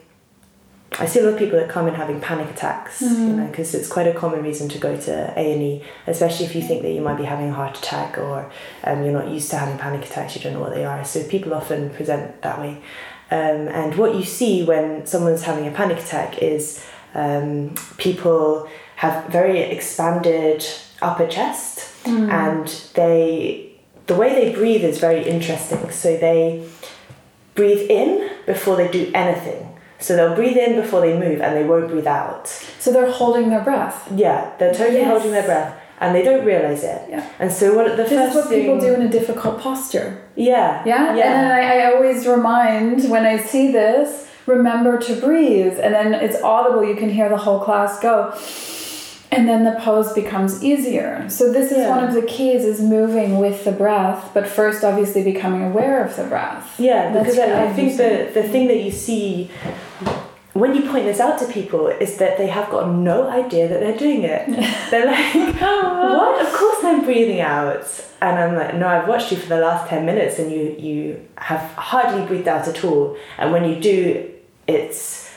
I 0.99 1.05
see 1.05 1.19
a 1.19 1.23
lot 1.23 1.33
of 1.33 1.39
people 1.39 1.57
that 1.57 1.69
come 1.69 1.87
in 1.87 1.93
having 1.93 2.19
panic 2.19 2.49
attacks, 2.49 3.01
you 3.01 3.09
know, 3.09 3.47
because 3.47 3.73
it's 3.73 3.87
quite 3.87 4.07
a 4.07 4.13
common 4.13 4.43
reason 4.43 4.67
to 4.69 4.79
go 4.79 4.97
to 4.97 5.33
A 5.37 5.53
and 5.53 5.61
E, 5.61 5.83
especially 6.07 6.45
if 6.45 6.55
you 6.55 6.61
think 6.61 6.81
that 6.81 6.91
you 6.91 6.99
might 6.99 7.17
be 7.17 7.23
having 7.23 7.49
a 7.49 7.53
heart 7.53 7.77
attack 7.77 8.17
or 8.17 8.51
um, 8.83 9.03
you're 9.03 9.13
not 9.13 9.29
used 9.29 9.49
to 9.51 9.57
having 9.57 9.77
panic 9.77 10.03
attacks, 10.05 10.35
you 10.35 10.41
don't 10.41 10.53
know 10.53 10.59
what 10.59 10.73
they 10.73 10.83
are. 10.83 11.05
So 11.05 11.23
people 11.23 11.53
often 11.53 11.89
present 11.91 12.41
that 12.41 12.59
way. 12.59 12.81
Um, 13.29 13.67
and 13.67 13.95
what 13.95 14.15
you 14.15 14.23
see 14.23 14.63
when 14.63 15.05
someone's 15.05 15.43
having 15.43 15.67
a 15.67 15.71
panic 15.71 15.97
attack 15.99 16.41
is 16.41 16.83
um, 17.13 17.75
people 17.97 18.69
have 18.97 19.25
very 19.25 19.59
expanded 19.59 20.65
upper 21.01 21.27
chest 21.27 21.83
and 22.05 22.67
they 22.93 23.69
the 24.07 24.15
way 24.15 24.33
they 24.33 24.53
breathe 24.53 24.83
is 24.85 24.97
very 24.99 25.23
interesting. 25.27 25.91
So 25.91 26.15
they 26.17 26.65
breathe 27.55 27.89
in 27.89 28.29
before 28.45 28.77
they 28.77 28.87
do 28.89 29.11
anything. 29.13 29.77
So 29.99 30.15
they'll 30.15 30.35
breathe 30.35 30.55
in 30.57 30.79
before 30.79 31.01
they 31.01 31.17
move 31.17 31.41
and 31.41 31.55
they 31.57 31.65
won't 31.65 31.89
breathe 31.89 32.07
out. 32.07 32.47
so 32.79 32.93
they're 32.93 33.11
holding 33.11 33.49
their 33.49 33.61
breath. 33.63 34.07
Yeah, 34.15 34.51
they're 34.57 34.73
totally 34.73 34.99
Yes. 34.99 35.09
holding 35.09 35.31
their 35.31 35.43
breath 35.43 35.73
and 35.99 36.15
they 36.15 36.23
don't 36.23 36.45
realize 36.45 36.83
it. 36.83 37.01
Yeah. 37.09 37.27
And 37.39 37.51
so 37.51 37.75
what 37.75 37.89
the 37.97 38.03
This 38.03 38.09
first 38.09 38.29
is 38.29 38.35
what 38.35 38.49
people 38.53 38.79
do 38.79 38.93
in 38.93 39.01
a 39.01 39.09
difficult 39.09 39.59
posture. 39.59 40.23
Yeah. 40.35 40.83
Yeah? 40.85 41.15
Yeah. 41.15 41.39
And 41.41 41.53
I, 41.53 41.79
I 41.81 41.93
always 41.93 42.27
remind 42.27 43.09
when 43.09 43.25
I 43.25 43.37
see 43.37 43.71
this, 43.71 44.27
remember 44.45 44.99
to 44.99 45.15
breathe. 45.19 45.79
And 45.79 45.93
then 45.93 46.13
it's 46.13 46.41
audible, 46.41 46.83
you 46.83 46.95
can 46.95 47.09
hear 47.09 47.29
the 47.29 47.37
whole 47.37 47.59
class 47.59 47.99
go. 47.99 48.33
And 49.29 49.47
then 49.49 49.65
the 49.65 49.73
pose 49.81 50.13
becomes 50.13 50.63
easier. 50.63 51.25
So 51.29 51.51
this 51.51 51.71
is 51.71 51.79
Yeah. 51.79 51.89
one 51.89 52.03
of 52.03 52.13
the 52.13 52.21
keys 52.21 52.63
is 52.63 52.79
moving 52.79 53.39
with 53.39 53.65
the 53.65 53.73
breath, 53.73 54.31
but 54.33 54.47
first 54.47 54.85
obviously 54.85 55.21
becoming 55.23 55.63
aware 55.63 56.05
of 56.05 56.15
the 56.15 56.23
breath. 56.23 56.79
Yeah, 56.79 57.11
That's 57.11 57.35
because 57.35 57.39
I, 57.39 57.65
I 57.65 57.73
think 57.73 57.97
the, 57.97 58.29
the 58.33 58.47
thing 58.47 58.67
that 58.69 58.77
you 58.81 58.91
see 58.91 59.51
when 60.59 60.75
you 60.75 60.89
point 60.89 61.05
this 61.05 61.19
out 61.19 61.39
to 61.39 61.47
people 61.47 61.87
is 61.87 62.17
that 62.17 62.37
they 62.37 62.47
have 62.47 62.69
got 62.69 62.89
no 62.89 63.29
idea 63.29 63.67
that 63.67 63.79
they're 63.79 63.97
doing 63.97 64.23
it. 64.23 64.47
they're 64.91 65.05
like, 65.05 65.61
oh, 65.61 66.17
what? 66.17 66.45
Of 66.45 66.53
course 66.53 66.83
I'm 66.83 67.03
breathing 67.03 67.41
out. 67.41 67.85
And 68.21 68.39
I'm 68.39 68.55
like, 68.55 68.75
no, 68.75 68.87
I've 68.87 69.07
watched 69.07 69.31
you 69.31 69.37
for 69.37 69.47
the 69.47 69.59
last 69.59 69.89
10 69.89 70.05
minutes 70.05 70.39
and 70.39 70.51
you, 70.51 70.75
you 70.79 71.27
have 71.37 71.61
hardly 71.73 72.25
breathed 72.25 72.47
out 72.47 72.67
at 72.67 72.83
all. 72.83 73.17
And 73.37 73.51
when 73.51 73.69
you 73.69 73.79
do, 73.79 74.31
it's 74.65 75.27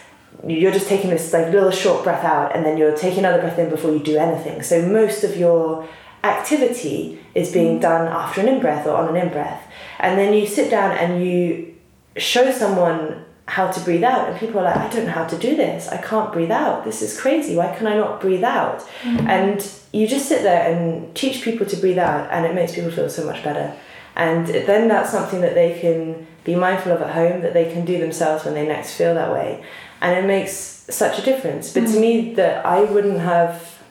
you're 0.47 0.73
just 0.73 0.89
taking 0.89 1.11
this 1.11 1.33
like 1.33 1.53
little 1.53 1.71
short 1.71 2.03
breath 2.03 2.25
out 2.25 2.57
and 2.57 2.65
then 2.65 2.79
you're 2.79 2.97
taking 2.97 3.21
another 3.21 3.41
breath 3.41 3.59
in 3.59 3.69
before 3.69 3.93
you 3.93 3.99
do 3.99 4.17
anything. 4.17 4.63
So 4.63 4.87
most 4.87 5.25
of 5.25 5.37
your 5.37 5.87
activity 6.25 7.19
is 7.35 7.53
being 7.53 7.79
mm. 7.79 7.83
done 7.83 8.09
after 8.09 8.41
an 8.41 8.49
in 8.49 8.61
breath 8.61 8.87
or 8.87 8.95
on 8.97 9.15
an 9.15 9.17
in 9.17 9.33
breath. 9.33 9.63
And 9.99 10.19
then 10.19 10.33
you 10.33 10.47
sit 10.47 10.71
down 10.71 10.93
and 10.93 11.25
you 11.25 11.75
show 12.17 12.51
someone 12.51 13.25
how 13.51 13.69
to 13.69 13.81
breathe 13.81 14.05
out 14.05 14.29
and 14.29 14.39
people 14.39 14.61
are 14.61 14.63
like, 14.63 14.77
I 14.77 14.89
don't 14.89 15.07
know 15.07 15.13
how 15.13 15.27
to 15.27 15.37
do 15.37 15.57
this. 15.57 15.89
I 15.89 15.97
can't 15.97 16.33
breathe 16.33 16.53
out. 16.53 16.85
This 16.85 17.03
is 17.03 17.21
crazy. 17.21 17.57
Why 17.57 17.75
can 17.77 17.89
I 17.89 17.97
not 17.97 18.21
breathe 18.21 18.45
out? 18.45 18.89
And 19.03 19.69
you 19.93 20.07
just 20.07 20.29
sit 20.29 20.43
there 20.43 20.71
and 20.71 21.13
teach 21.17 21.43
people 21.43 21.67
to 21.67 21.77
breathe 21.77 21.99
out 21.99 22.31
and 22.31 22.47
it 22.47 22.55
makes 22.55 22.77
people 22.77 22.93
feel 22.93 23.11
so 23.11 23.27
much 23.27 23.43
better. 23.43 23.77
And 24.15 24.47
then 24.47 24.87
that's 24.87 25.11
something 25.11 25.41
that 25.41 25.55
they 25.55 25.81
can 25.81 26.29
be 26.45 26.55
mindful 26.55 26.93
of 26.93 27.03
at 27.03 27.13
home, 27.13 27.41
that 27.41 27.53
they 27.53 27.73
can 27.73 27.85
do 27.85 27.99
themselves 27.99 28.45
when 28.45 28.55
they 28.55 28.69
next 28.69 28.95
feel 28.95 29.15
that 29.15 29.33
way. 29.33 29.65
And 30.01 30.17
it 30.17 30.29
makes 30.29 30.53
such 30.53 31.19
a 31.19 31.23
difference. 31.23 31.75
But 31.75 31.89
to 31.89 31.99
me, 31.99 32.35
that 32.35 32.65
I 32.65 32.85
wouldn't 32.85 33.19
have 33.19 33.83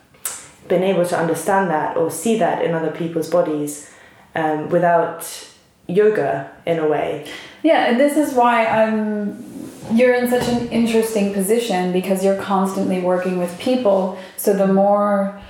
been 0.69 0.83
able 0.83 1.05
to 1.05 1.17
understand 1.17 1.69
that 1.69 1.97
or 1.97 2.09
see 2.09 2.39
that 2.39 2.63
in 2.63 2.73
other 2.73 2.91
people's 2.91 3.29
bodies 3.29 3.91
um, 4.35 4.69
without 4.69 5.49
yoga 5.87 6.49
in 6.65 6.79
a 6.79 6.87
way. 6.87 7.29
Yeah, 7.63 7.85
and 7.85 7.99
this 7.99 8.17
is 8.17 8.33
why 8.33 8.65
I'm 8.65 9.45
you're 9.91 10.13
in 10.13 10.29
such 10.29 10.47
an 10.47 10.67
interesting 10.69 11.33
position 11.33 11.91
because 11.91 12.23
you're 12.23 12.39
constantly 12.39 12.99
working 12.99 13.39
with 13.39 13.57
people. 13.59 14.19
So 14.37 14.53
the 14.53 14.67
more 14.67 15.41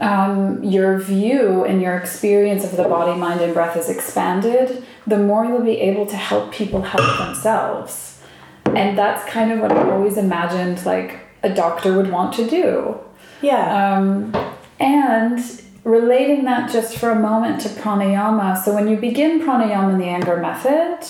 um, 0.00 0.64
your 0.64 0.98
view 0.98 1.64
and 1.64 1.80
your 1.80 1.96
experience 1.96 2.64
of 2.64 2.76
the 2.76 2.84
body, 2.84 3.18
mind, 3.18 3.40
and 3.40 3.54
breath 3.54 3.76
is 3.76 3.88
expanded, 3.88 4.84
the 5.06 5.18
more 5.18 5.44
you'll 5.44 5.62
be 5.62 5.78
able 5.78 6.06
to 6.06 6.16
help 6.16 6.52
people 6.52 6.82
help 6.82 7.18
themselves. 7.18 8.20
And 8.64 8.96
that's 8.96 9.28
kind 9.30 9.52
of 9.52 9.60
what 9.60 9.72
I 9.72 9.90
always 9.90 10.16
imagined 10.16 10.84
like 10.84 11.20
a 11.42 11.52
doctor 11.52 11.96
would 11.96 12.10
want 12.10 12.34
to 12.34 12.48
do. 12.48 12.98
Yeah. 13.42 13.96
Um, 13.96 14.34
and 14.78 15.62
relating 15.84 16.44
that 16.44 16.70
just 16.70 16.96
for 16.98 17.10
a 17.10 17.18
moment 17.18 17.60
to 17.62 17.68
pranayama. 17.68 18.62
So 18.62 18.74
when 18.74 18.88
you 18.88 18.96
begin 18.96 19.40
pranayama 19.40 19.92
in 19.92 19.98
the 19.98 20.04
Iyengar 20.04 20.40
method, 20.40 21.06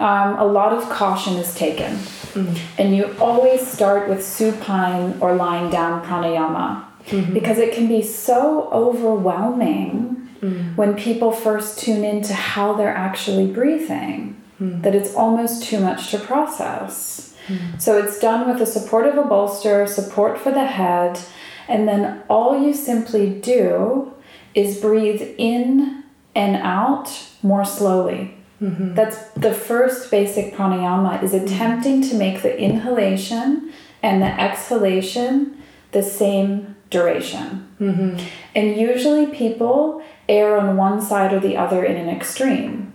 um, 0.00 0.38
a 0.38 0.44
lot 0.44 0.72
of 0.72 0.88
caution 0.90 1.34
is 1.36 1.54
taken. 1.54 1.92
Mm-hmm. 1.94 2.80
And 2.80 2.96
you 2.96 3.14
always 3.20 3.66
start 3.66 4.08
with 4.08 4.24
supine 4.24 5.18
or 5.20 5.34
lying 5.34 5.70
down 5.70 6.04
pranayama 6.04 6.84
mm-hmm. 7.06 7.34
because 7.34 7.58
it 7.58 7.74
can 7.74 7.86
be 7.86 8.02
so 8.02 8.68
overwhelming 8.72 10.28
mm-hmm. 10.40 10.74
when 10.76 10.94
people 10.96 11.32
first 11.32 11.78
tune 11.78 12.04
into 12.04 12.34
how 12.34 12.74
they're 12.74 12.94
actually 12.94 13.46
breathing 13.46 14.36
that 14.60 14.94
it's 14.94 15.14
almost 15.14 15.62
too 15.62 15.80
much 15.80 16.10
to 16.10 16.18
process. 16.18 17.34
So 17.78 17.98
it's 17.98 18.20
done 18.20 18.48
with 18.48 18.58
the 18.58 18.66
support 18.66 19.06
of 19.06 19.16
a 19.16 19.24
bolster, 19.24 19.86
support 19.86 20.38
for 20.38 20.52
the 20.52 20.66
head, 20.66 21.18
and 21.66 21.88
then 21.88 22.22
all 22.28 22.62
you 22.62 22.74
simply 22.74 23.30
do 23.30 24.12
is 24.54 24.80
breathe 24.80 25.34
in 25.38 26.04
and 26.34 26.56
out 26.56 27.26
more 27.42 27.64
slowly. 27.64 28.36
Mm-hmm. 28.60 28.94
That's 28.94 29.30
the 29.30 29.54
first 29.54 30.10
basic 30.10 30.54
pranayama 30.54 31.22
is 31.22 31.32
mm-hmm. 31.32 31.46
attempting 31.46 32.02
to 32.08 32.14
make 32.14 32.42
the 32.42 32.58
inhalation 32.58 33.72
and 34.02 34.22
the 34.22 34.40
exhalation 34.40 35.62
the 35.92 36.02
same 36.02 36.76
duration. 36.90 37.68
Mm-hmm. 37.80 38.24
And 38.54 38.76
usually 38.76 39.26
people 39.26 40.02
err 40.28 40.58
on 40.58 40.76
one 40.76 41.00
side 41.00 41.32
or 41.32 41.40
the 41.40 41.56
other 41.56 41.84
in 41.84 41.96
an 41.96 42.08
extreme. 42.08 42.92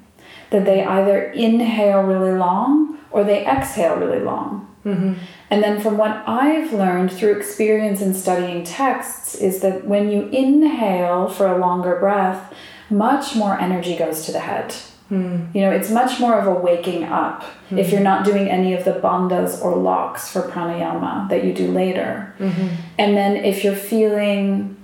that 0.49 0.65
they 0.65 0.84
either 0.84 1.32
inhale 1.32 2.01
really 2.01 2.38
long 2.38 2.97
or 3.12 3.23
they 3.23 3.45
exhale 3.45 3.95
really 3.95 4.19
long. 4.19 4.73
Mm-hmm. 4.86 5.13
And 5.49 5.63
then, 5.63 5.82
from 5.82 5.97
what 5.97 6.23
I've 6.28 6.71
learned 6.71 7.12
through 7.12 7.36
experience 7.38 8.01
in 8.01 8.13
studying 8.13 8.63
texts, 8.63 9.36
is 9.36 9.62
that 9.62 9.86
when 9.86 10.12
you 10.12 10.23
inhale 10.30 11.28
for 11.28 11.47
a 11.47 11.58
longer 11.58 11.95
breath, 11.99 12.54
much 12.89 13.36
more 13.36 13.60
energy 13.60 13.95
goes 13.97 14.25
to 14.25 14.32
the 14.32 14.39
head. 14.39 14.75
Mm. 15.12 15.54
You 15.54 15.62
know, 15.62 15.72
it's 15.72 15.91
much 15.91 16.20
more 16.20 16.39
of 16.39 16.48
a 16.48 16.54
waking 16.60 17.04
up 17.04 17.44
if 17.70 17.91
you're 17.91 18.02
not 18.02 18.26
doing 18.26 18.50
any 18.50 18.74
of 18.74 18.86
the 18.86 18.94
bandhas 18.94 19.63
or 19.63 19.76
locks 19.76 20.32
for 20.32 20.41
pranayama 20.41 21.30
that 21.30 21.44
you 21.44 21.54
do 21.54 21.72
later. 21.72 22.34
Mm-hmm. 22.39 22.68
And 22.98 23.15
then, 23.15 23.38
if 23.38 23.63
you're 23.63 23.76
feeling 23.76 24.76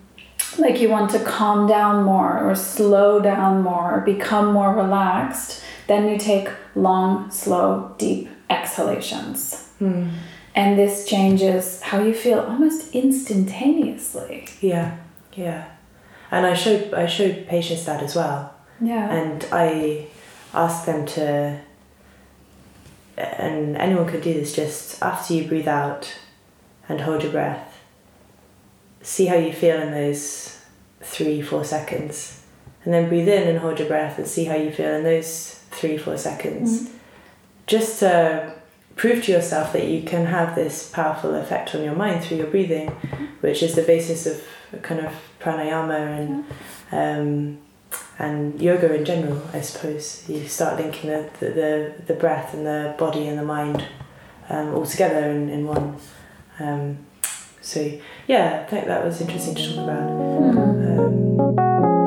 like 0.57 0.79
you 0.81 0.89
want 0.89 1.11
to 1.11 1.19
calm 1.19 1.67
down 1.67 2.03
more 2.03 2.37
or 2.39 2.55
slow 2.55 3.19
down 3.19 3.63
more, 3.63 3.97
or 3.97 4.01
become 4.01 4.53
more 4.53 4.75
relaxed, 4.75 5.63
then 5.87 6.07
you 6.09 6.17
take 6.17 6.49
long, 6.75 7.31
slow, 7.31 7.95
deep 7.97 8.29
exhalations. 8.49 9.69
Mm. 9.79 10.11
And 10.53 10.77
this 10.77 11.05
changes 11.05 11.81
how 11.81 12.01
you 12.01 12.13
feel 12.13 12.39
almost 12.39 12.93
instantaneously. 12.93 14.47
Yeah, 14.59 14.97
yeah. 15.33 15.65
And 16.29 16.45
I 16.45 16.53
showed 16.53 16.93
I 16.93 17.07
showed 17.07 17.47
patients 17.47 17.85
that 17.85 18.03
as 18.03 18.15
well, 18.15 18.53
Yeah. 18.79 19.09
and 19.09 19.45
I 19.51 20.07
asked 20.53 20.85
them 20.85 21.05
to. 21.07 21.59
And 23.17 23.77
anyone 23.77 24.07
could 24.07 24.23
do 24.23 24.33
this. 24.33 24.55
Just 24.55 25.01
after 25.01 25.33
you 25.33 25.47
breathe 25.47 25.67
out, 25.67 26.13
and 26.91 27.01
hold 27.01 27.23
your 27.23 27.31
breath. 27.31 27.79
See 29.01 29.25
how 29.25 29.35
you 29.35 29.53
feel 29.53 29.81
in 29.81 29.91
those 29.91 30.59
three 31.01 31.41
four 31.41 31.63
seconds, 31.63 32.43
and 32.83 32.93
then 32.93 33.09
breathe 33.09 33.27
in 33.27 33.47
and 33.47 33.59
hold 33.59 33.79
your 33.79 33.87
breath 33.87 34.17
and 34.17 34.27
see 34.27 34.45
how 34.45 34.55
you 34.55 34.71
feel 34.71 34.93
in 34.93 35.03
those 35.03 35.59
three 35.71 35.97
four 35.97 36.17
seconds. 36.17 36.91
Just 37.65 37.99
to 37.99 38.53
prove 38.95 39.23
to 39.23 39.31
yourself 39.31 39.73
that 39.73 39.87
you 39.87 40.03
can 40.03 40.25
have 40.25 40.55
this 40.55 40.89
powerful 40.89 41.33
effect 41.35 41.73
on 41.73 41.83
your 41.83 41.95
mind 41.95 42.23
through 42.23 42.37
your 42.37 42.47
breathing, 42.47 42.89
which 43.39 43.63
is 43.63 43.73
the 43.75 43.83
basis 43.83 44.27
of 44.27 44.43
kind 44.81 44.99
of 44.99 45.13
pranayama 45.39 46.43
and 46.91 47.57
um, 47.57 47.57
and 48.21 48.61
yoga 48.61 48.93
in 48.93 49.03
general. 49.03 49.41
I 49.51 49.61
suppose 49.61 50.23
you 50.29 50.47
start 50.47 50.79
linking 50.79 51.09
the 51.09 51.29
the, 51.39 51.93
the, 52.05 52.13
breath 52.13 52.53
and 52.53 52.65
the 52.65 52.95
body 52.97 53.27
and 53.27 53.37
the 53.37 53.43
mind 53.43 53.83
um, 54.49 54.75
all 54.75 54.85
together 54.85 55.29
in, 55.31 55.49
in 55.49 55.65
one. 55.65 55.97
Um, 56.59 56.99
so 57.61 57.91
yeah, 58.27 58.63
I 58.65 58.69
think 58.69 58.85
that 58.85 59.03
was 59.03 59.21
interesting 59.21 59.55
to 59.55 59.75
talk 59.75 59.83
about. 59.83 60.09
Um, 60.09 62.00